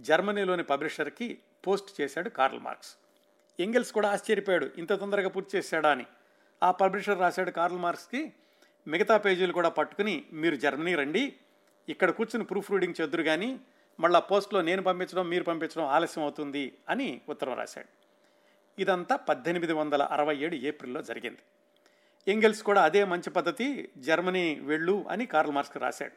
[0.00, 2.96] జర్మనీలోని పబ్లిషర్కి పోస్ట్ చేశాడు కార్ల్ మార్క్స్.
[3.60, 6.06] ఇంగిల్స్ కూడా ఆశ్చర్యపోయాడు ఇంత తొందరగా పూర్తి చేశాడా అని.
[6.62, 8.32] ఆ పబ్లిషర్ రాశాడు కార్ల్ మార్క్స్కి
[8.86, 11.36] మిగతా పేజీలు కూడా పట్టుకుని మీరు జర్మనీ రండి
[11.88, 13.60] ఇక్కడ కూర్చుని ప్రూఫ్ రీడింగ్ చెద్దురు కానీ
[14.00, 17.88] మళ్ళీ పోస్ట్లో నేను పంపించడం మీరు పంపించడం ఆలస్యం అవుతుంది అని ఉత్తరం రాశాడు.
[18.78, 21.38] ఇదంతా పద్దెనిమిది వందల అరవై ఏడు ఏప్రిల్లో జరిగింది.
[22.28, 26.12] ఎంగెల్స్ కూడా అదే మంచి పద్ధతి జర్మనీ వెళ్ళు అని కార్ల్ మార్క్స్కి రాశాడు.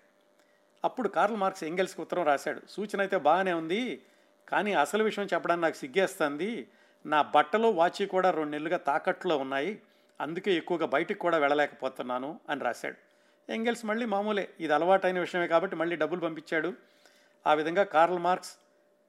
[0.86, 2.62] అప్పుడు కార్ల్ మార్క్స్ ఎంగెల్స్కి ఉత్తరం రాశాడు.
[2.70, 4.02] సూచన అయితే బాగానే ఉంది
[4.48, 6.68] కానీ అసలు విషయం చెప్పడానికి నాకు సిగ్గేస్తుంది.
[7.06, 9.82] నా బట్టలు వాచి కూడా రెండు నెలలుగా తాకట్లో ఉన్నాయి.
[10.22, 12.96] అందుకే ఎక్కువగా బయటికి కూడా వెళ్ళలేకపోతున్నాను అని రాశాడు.
[13.52, 16.74] ఎంగెల్స్ మళ్ళీ మామూలే ఇది అలవాటైన విషయమే కాబట్టి మళ్ళీ డబ్బులు పంపించాడు.
[17.48, 18.54] ఆ విధంగా కార్ల్ మార్క్స్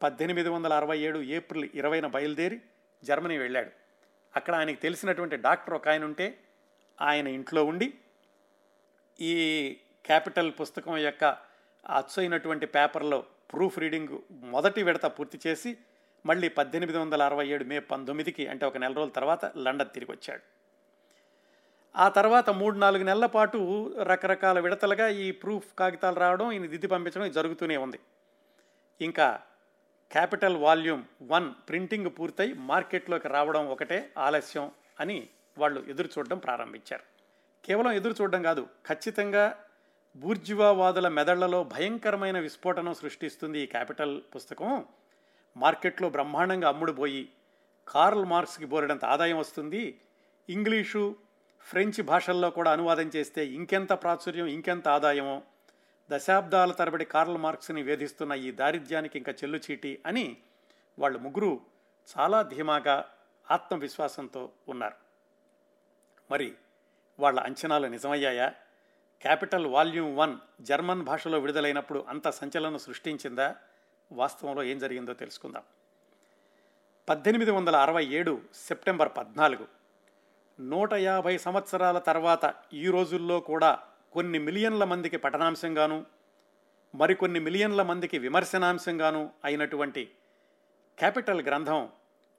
[0.02, 2.60] పద్దెనిమిది వందల అరవై ఏడు ఏప్రిల్ ఇరవైన బయలుదేరి
[3.04, 3.70] జర్మనీ వెళ్ళాడు.
[4.36, 6.38] అక్కడ ఆయనకు తెలిసినటువంటి డాక్టర్ ఒక ఆయన ఉంటే
[7.00, 7.94] ఆయన ఇంట్లో ఉండి
[9.20, 9.34] ఈ
[10.04, 11.24] క్యాపిటల్ పుస్తకం యొక్క
[11.90, 15.76] అచ్చైనటువంటి పేపర్లో ప్రూఫ్ రీడింగ్ మొదటి విడత పూర్తి చేసి
[16.26, 20.42] మళ్ళీ పద్దెనిమిది వందల అరవై ఏడు మే పంతొమ్మిదికి అంటే ఒక నెల రోజుల తర్వాత లండన్ తిరిగి వచ్చాడు.
[21.96, 23.58] ఆ తర్వాత మూడు నాలుగు నెలల పాటు
[24.02, 28.00] రకరకాల విడతలుగా ఈ ప్రూఫ్ కాగితాలు రావడం ఈయన దిద్ది పంపించడం జరుగుతూనే ఉంది.
[29.00, 29.40] ఇంకా
[30.12, 35.28] క్యాపిటల్ వాల్యూమ్ వన్ ప్రింటింగ్ పూర్తయి మార్కెట్లోకి రావడం ఒకటే ఆలస్యం అని
[35.58, 37.02] వాళ్ళు ఎదురు చూడడం ప్రారంభించారు.
[37.64, 39.64] కేవలం ఎదురు చూడడం కాదు ఖచ్చితంగా
[40.16, 44.84] బూర్జువావాదుల మెదళ్ళలో భయంకరమైన విస్ఫోటనం సృష్టిస్తుంది ఈ క్యాపిటల్ పుస్తకం.
[45.56, 47.28] మార్కెట్లో బ్రహ్మాండంగా అమ్ముడుపోయి
[47.88, 50.00] కార్ల్ మార్క్స్కి బోరెడంత ఆదాయం వస్తుంది.
[50.48, 51.16] ఇంగ్లీషు
[51.60, 55.42] ఫ్రెంచ్ భాషల్లో కూడా అనువాదం చేస్తే ఇంకెంత ప్రాచుర్యం ఇంకెంత ఆదాయమో
[56.10, 60.36] దశాబ్దాల తరబడి కార్ల్ మార్క్స్ని వేధిస్తున్న ఈ దారిద్ర్యానికి ఇంకా చెల్లుచీటి అని
[60.98, 61.60] వాళ్ళు ముగ్గురు
[62.18, 63.04] చాలా ధీమాగా
[63.50, 64.94] ఆత్మవిశ్వాసంతో ఉన్నారు.
[66.30, 66.54] మరి
[67.20, 68.48] వాళ్ళ అంచనాలు నిజమయ్యాయా?
[69.22, 73.56] క్యాపిటల్ వాల్యూమ్ వన్ జర్మన్ భాషలో విడుదలైనప్పుడు అంత సంచలనం సృష్టించిందా?
[74.12, 75.62] వాస్తవంలో ఏం జరిగిందో తెలుసుకుందాం.
[77.08, 79.66] పద్దెనిమిది వందల అరవై ఏడు సెప్టెంబర్ పద్నాలుగు
[80.60, 83.78] నూట యాభై సంవత్సరాల తర్వాత ఈ రోజుల్లో కూడా
[84.14, 86.06] కొన్ని మిలియన్ల మందికి పఠనాంశంగాను
[86.94, 90.10] మరికొన్ని మిలియన్ల మందికి విమర్శనాంశంగాను అయినటువంటి
[90.98, 91.88] క్యాపిటల్ గ్రంథం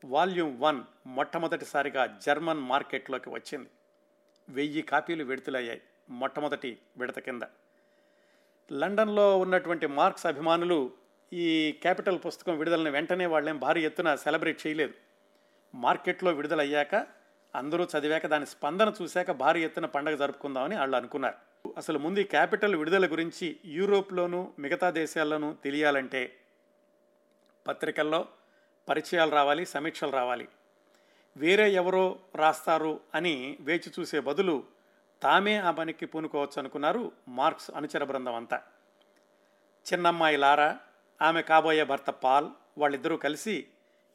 [0.06, 3.70] వాల్యూమ్ వన్ మొట్టమొదటిసారిగా జర్మన్ మార్కెట్లోకి వచ్చింది.
[4.50, 7.42] వెయ్యి కాపీలు విడుదలయ్యాయి మొట్టమొదటి విడత కింద.
[8.72, 10.92] లండన్లో ఉన్నటువంటి మార్క్స్ అభిమానులు
[11.34, 14.94] ఈ క్యాపిటల్ పుస్తకం విడుదలని వెంటనే వాళ్ళేం భారీ ఎత్తున సెలబ్రేట్ చేయలేదు.
[15.76, 16.96] మార్కెట్లో విడుదలయ్యాక
[17.56, 21.55] అందరూ చదివాక దాని స్పందన చూశాక భారీ ఎత్తున పండగ జరుపుకుందామని వాళ్ళు అనుకున్నారు.
[21.78, 26.36] అసలు ముందు ఈ క్యాపిటల్ విడుదల గురించి యూరోప్లోనూ మిగతా దేశాల్లోనూ తెలియాలంటే
[27.68, 28.28] పత్రికల్లో
[28.90, 30.48] పరిచయాలు రావాలి సమీక్షలు రావాలి.
[31.38, 34.64] వేరే ఎవరో రాస్తారు అని వేచి చూసే బదులు
[35.22, 38.62] తామే ఆ పనికి పూనుకోవచ్చు అనుకున్నారు మార్క్స్ అనుచర బృందం అంతా.
[39.94, 40.78] చిన్నమ్మాయి లారా
[41.22, 43.68] ఆమె కాబోయే భర్త పాల్ వాళ్ళిద్దరూ కలిసి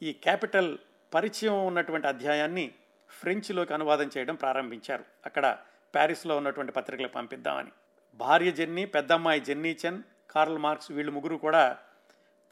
[0.03, 0.78] ఈ క్యాపిటల్
[1.14, 2.74] పరిచయం ఉన్నటువంటి అధ్యాయాన్ని
[3.11, 5.05] ఫ్రెంచ్లోకి అనువాదం చేయడం ప్రారంభించారు.
[5.26, 5.59] అక్కడ
[5.95, 7.70] ప్యారిస్లో ఉన్నటువంటి పత్రికలకు పంపిద్దామని.
[8.14, 11.78] భార్య జెన్నీ పెద్దమ్మాయి జెన్నీ చెన్ కార్ల్ మార్క్స్ వీళ్ళు ముగ్గురు కూడా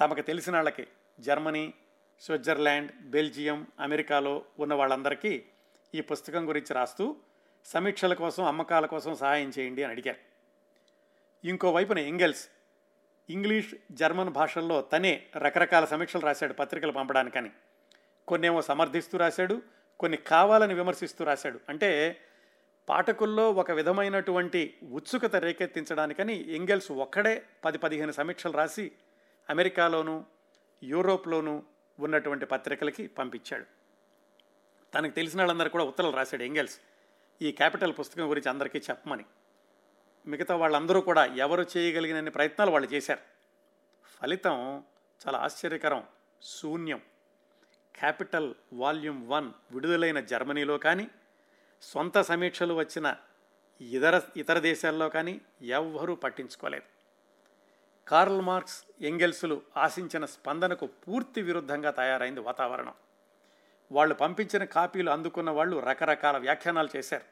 [0.00, 0.86] తమకు తెలిసిన వాళ్ళకి.
[1.20, 1.74] జర్మనీ
[2.20, 5.42] స్విట్జర్లాండ్ బెల్జియం అమెరికాలో ఉన్న వాళ్ళందరికీ
[5.94, 7.16] ఈ పుస్తకం గురించి రాస్తూ
[7.64, 10.18] సమీక్షల కోసం అమ్మకాల కోసం సహాయం చేయండి అని అడిగారు.
[11.46, 12.48] ఇంకోవైపున ఎంగెల్స్
[13.30, 17.50] ఇంగ్లీష్ జర్మన్ భాషల్లో తనే రకరకాల సమీక్షలు రాశాడు పత్రికలు పంపడానికని.
[18.28, 19.62] కొన్నేమో సమర్థిస్తూ రాశాడు
[20.00, 21.60] కొన్ని కావాలని విమర్శిస్తూ రాశాడు.
[21.68, 22.20] అంటే
[22.88, 28.92] పాఠకుల్లో ఒక విధమైనటువంటి ఉత్సుకత రేకెత్తించడానికని ఎంగెల్స్ ఒక్కడే పది పదిహేను సమీక్షలు రాసి
[29.50, 30.24] అమెరికాలోనూ
[30.82, 31.62] యూరోప్లోనూ
[32.00, 33.64] ఉన్నటువంటి పత్రికలకి పంపించాడు.
[34.94, 36.80] తనకు తెలిసిన వాళ్ళందరూ కూడా ఉత్తరాలు రాశాడు ఎంగెల్స్
[37.42, 39.24] ఈ క్యాపిటల్ పుస్తకం గురించి అందరికీ చెప్పమని.
[40.26, 43.20] మిగతా వాళ్ళందరూ కూడా ఎవరు చేయగలిగినన్ని ప్రయత్నాలు వాళ్ళు చేశారు.
[44.22, 44.82] ఫలితం
[45.26, 46.02] చాలా ఆశ్చర్యకరం.
[46.42, 47.00] శూన్యం.
[47.96, 51.08] క్యాపిటల్ వాల్యూమ్ వన్ విడుదలైన జర్మనీలో కానీ
[51.82, 53.16] సొంత సమీక్షలు వచ్చిన
[53.80, 56.88] ఇతర ఇతర దేశాల్లో కానీ ఎవ్వరూ పట్టించుకోలేదు.
[58.06, 62.94] కార్ల్ మార్క్స్ ఎంగెల్సులు ఆశించిన స్పందనకు పూర్తి విరుద్ధంగా తయారైంది వాతావరణం.
[63.92, 67.24] వాళ్ళు పంపించిన కాపీలు అందుకున్న వాళ్ళు రకరకాల వ్యాఖ్యానాలు చేశారు.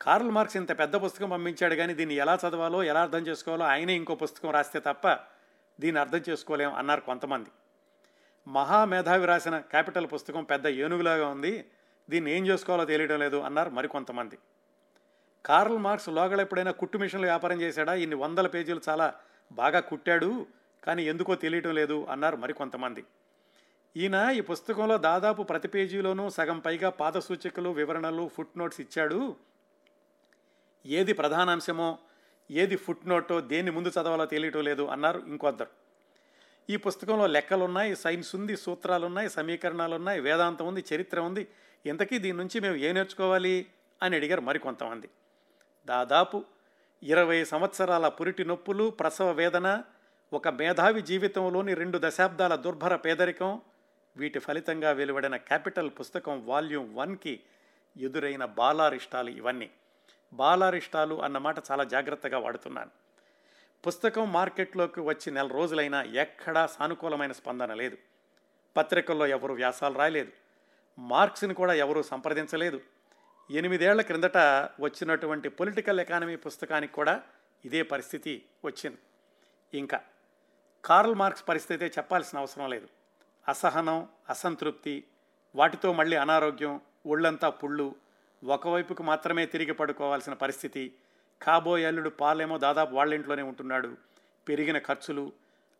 [0.00, 4.14] కార్ల్ మార్క్స్ ఇంత పెద్ద పుస్తకం పంపించాడు కానీ దీన్ని ఎలా చదవాలో ఎలా అర్థం చేసుకోవాలో ఆయనే ఇంకో
[4.14, 5.08] పుస్తకం రాస్తే తప్ప
[5.80, 7.50] దీన్ని అర్థం చేసుకోలేం అన్నారు కొంతమంది.
[8.48, 11.70] మహామేధావి రాసిన క్యాపిటల్ పుస్తకం పెద్ద ఏనుగులాగా ఉంది.
[12.10, 14.38] దీన్ని ఏం చేసుకోవాలో తెలియడం లేదు అన్నారు మరికొంతమంది.
[15.44, 17.94] కార్ల్ మార్క్స్ లోగడ ఎప్పుడైనా కుట్టు మిషన్లు వ్యాపారం చేశాడా?
[17.94, 19.14] ఇన్ని వందల పేజీలు చాలా
[19.52, 20.46] బాగా కుట్టాడు
[20.84, 23.04] కానీ ఎందుకో తెలియటం లేదు అన్నారు మరికొంతమంది.
[23.96, 29.36] ఈయన ఈ పుస్తకంలో దాదాపు ప్రతి పేజీలోనూ సగం పైగా పాద సూచికలు వివరణలు ఫుట్ నోట్స్ ఇచ్చాడు.
[30.86, 31.98] ఏది ప్రధానాంశమో
[32.50, 35.70] ఏది ఫుట్ నోటో దేన్ని ముందు చదవాలో తెలియటం లేదు అన్నారు ఇంకొద్దరు.
[36.70, 41.48] ఈ పుస్తకంలో లెక్కలున్నాయి సైన్స్ ఉంది సూత్రాలు ఉన్నాయి సమీకరణాలు ఉన్నాయి వేదాంతం ఉంది చరిత్ర ఉంది
[41.88, 43.66] ఇంతకీ దీని నుంచి మేము ఏం నేర్చుకోవాలి
[44.02, 45.10] అని అడిగారు మరికొంతమంది.
[45.86, 46.44] దాదాపు
[47.02, 49.82] ఇరవై సంవత్సరాల పురిటి నొప్పులు ప్రసవ వేదన
[50.32, 53.60] ఒక మేధావి జీవితంలోని రెండు దశాబ్దాల దుర్భర పేదరికం
[54.16, 57.40] వీటి ఫలితంగా వెలువడిన క్యాపిటల్ పుస్తకం వాల్యూమ్ వన్కి
[57.96, 59.70] ఎదురైన బాలారిష్టాలు ఇవన్నీ.
[60.32, 62.90] బాలారిష్టాలు అన్నమాట చాలా జాగ్రత్తగా వాడుతున్నాను.
[63.86, 67.98] పుస్తకం మార్కెట్లోకి వచ్చి నెల రోజులైనా ఎక్కడా సానుకూలమైన స్పందన లేదు.
[68.76, 70.45] పత్రికల్లో ఎవరు వ్యాసాలు రాయలేదు.
[70.98, 72.80] మార్క్స్ని కూడా ఎవరూ సంప్రదించలేదు.
[73.50, 74.38] ఎనిమిదేళ్ళ క్రిందట
[74.80, 77.22] వచ్చినటువంటి పొలిటికల్ ఎకానమీ పుస్తకానికి కూడా
[77.64, 78.98] ఇదే పరిస్థితి వచ్చింది.
[79.74, 80.00] ఇంకా
[80.84, 82.88] కార్ల్ మార్క్స్ పరిస్థితి చెప్పాల్సిన అవసరం లేదు.
[83.48, 85.04] అసహనం అసంతృప్తి
[85.54, 87.94] వాటితో మళ్ళీ అనారోగ్యం ఒళ్ళంతా పుళ్ళు
[88.44, 90.94] ఒకవైపుకు మాత్రమే తిరిగి పడుకోవాల్సిన పరిస్థితి
[91.42, 93.96] కాబోయే అల్లుడు పాలేమో దాదాపు వాళ్ళ ఇంట్లోనే ఉంటున్నాడు.
[94.48, 95.32] పెరిగిన ఖర్చులు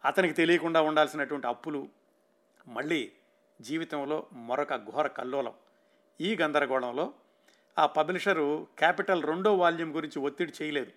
[0.04, 1.88] అతనికి తెలియకుండా ఉండాల్సినటువంటి అప్పులు
[2.66, 3.12] మళ్ళీ
[3.60, 5.52] జీవితంలో మరొక ఘోర కల్లోలం.
[6.20, 7.12] ఈ గందరగోళంలో
[7.78, 10.92] ఆ పబ్లిషరు క్యాపిటల్ రెండో వాల్యూమ్ గురించి ఒత్తిడి చేయలేదు.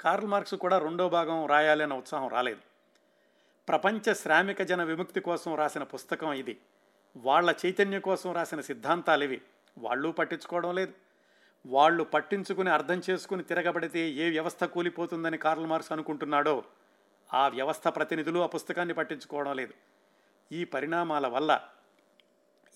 [0.00, 2.60] కార్ల్ మార్క్స్ కూడా రెండో భాగం రాయాలనే ఉత్సాహం రాలేదు.
[3.68, 6.58] ప్రపంచ శ్రామిక జన విముక్తి కోసం రాసిన పుస్తకం ఇది.
[7.16, 9.42] వాళ్ళ చైతన్యం కోసం రాసిన సిద్ధాంతాలు ఇవి.
[9.78, 10.92] వాళ్ళు పట్టించుకోవడం లేదు.
[11.66, 16.64] వాళ్ళు పట్టించుకుని అర్థం చేసుకుని తిరగబడితే ఏ వ్యవస్థ కూలిపోతుందని కార్ల్ మార్క్స్ అనుకుంటున్నాడో
[17.34, 19.74] ఆ వ్యవస్థ ప్రతినిధులు ఆ పుస్తకాన్ని పట్టించుకోవడం లేదు.
[20.52, 21.68] ఈ పరిణామాల వల్ల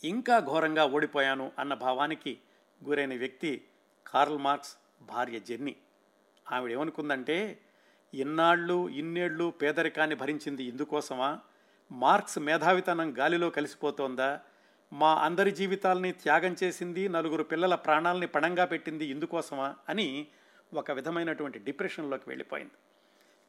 [0.04, 2.38] ఇంకా ఘోరంగా ఓడిపోయాను అన్న భావానికి
[2.84, 3.64] గురైన వ్యక్తి
[4.06, 5.76] కార్ల్ మార్క్స్ భార్య జెన్నీ.
[6.52, 7.58] ఆవిడ ఏమనుకుందంటే
[8.14, 11.40] ఇన్నాళ్ళు ఇన్నేళ్ళు పేదరికాన్ని భరించింది ఇందుకోసమా?
[11.92, 14.40] మార్క్స్ మేధావితనం గాలిలో కలిసిపోతోందా?
[14.92, 19.76] మా అందరి జీవితాల్ని త్యాగం చేసింది నలుగురు పిల్లల ప్రాణాలని పణంగా పెట్టింది ఇందుకోసమా?
[19.88, 20.26] అని
[20.74, 22.72] ఒక విధమైనటువంటి డిప్రెషన్లోకి వెళ్ళిపోయింది.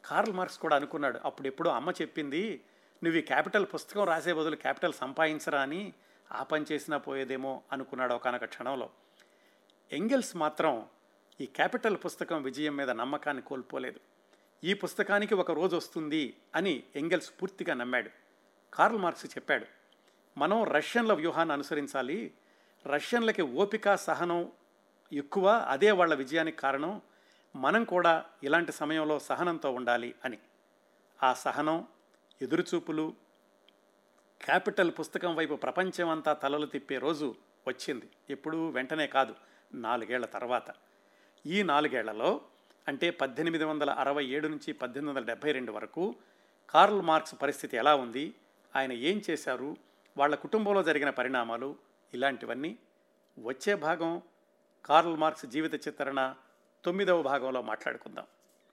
[0.05, 2.61] కార్ల్ మార్క్స్ కూడా అనుకున్నాడు అప్పుడెప్పుడో అమ్మ చెప్పింది
[3.03, 5.93] నువ్వు ఈ క్యాపిటల్ పుస్తకం రాసే బదులు క్యాపిటల్ సంపాదించరా అని
[6.31, 8.89] ఆ పని చేసినా పోయేదేమో అనుకున్నాడు ఒకనొక క్షణంలో.
[9.91, 10.85] ఎంగెల్స్ మాత్రం
[11.41, 13.99] ఈ క్యాపిటల్ పుస్తకం విజయం మీద నమ్మకాన్ని కోల్పోలేదు.
[14.63, 18.09] ఈ పుస్తకానికి ఒక రోజు వస్తుంది అని ఎంగెల్స్ పూర్తిగా నమ్మాడు.
[18.73, 19.65] కార్ల్ మార్క్స్ చెప్పాడు
[20.37, 22.33] మనం రష్యన్ల వ్యూహాన్ని అనుసరించాలి.
[22.87, 24.51] రష్యన్లకి ఓపిక సహనం
[25.13, 27.01] ఎక్కువ అదే వాళ్ళ విజయానికి కారణం.
[27.55, 30.37] మనం కూడా ఇలాంటి సమయంలో సహనంతో ఉండాలి అని.
[31.23, 31.87] ఆ సహనం
[32.41, 33.13] ఎదురుచూపులు
[34.45, 37.35] క్యాపిటల్ పుస్తకం వైపు ప్రపంచమంతా తలలు తిప్పే రోజు
[37.67, 38.09] వచ్చింది.
[38.29, 39.35] ఎప్పుడు వెంటనే కాదు
[39.73, 40.63] నాలుగేళ్ళ తర్వాత.
[41.45, 42.41] ఈ నాలుగేళ్ళలో
[42.87, 46.15] అంటే పద్దెనిమిది వందల అరవై ఏడు నుంచి పద్దెనిమిది వందల డెబ్బై రెండు వరకు
[46.69, 48.35] కార్ల్ మార్క్స్ పరిస్థితి ఎలా ఉంది
[48.75, 49.77] ఆయన ఏం చేశారు
[50.17, 51.75] వాళ్ళ కుటుంబంలో జరిగిన పరిణామాలు
[52.13, 52.77] ఇలాంటివన్నీ
[53.39, 54.21] వచ్చే భాగం
[54.85, 56.35] కార్ల్ మార్క్స్ జీవిత చిత్రణ
[56.85, 58.27] తొమ్మిదవ భాగంలో మాట్లాడుకుందాం.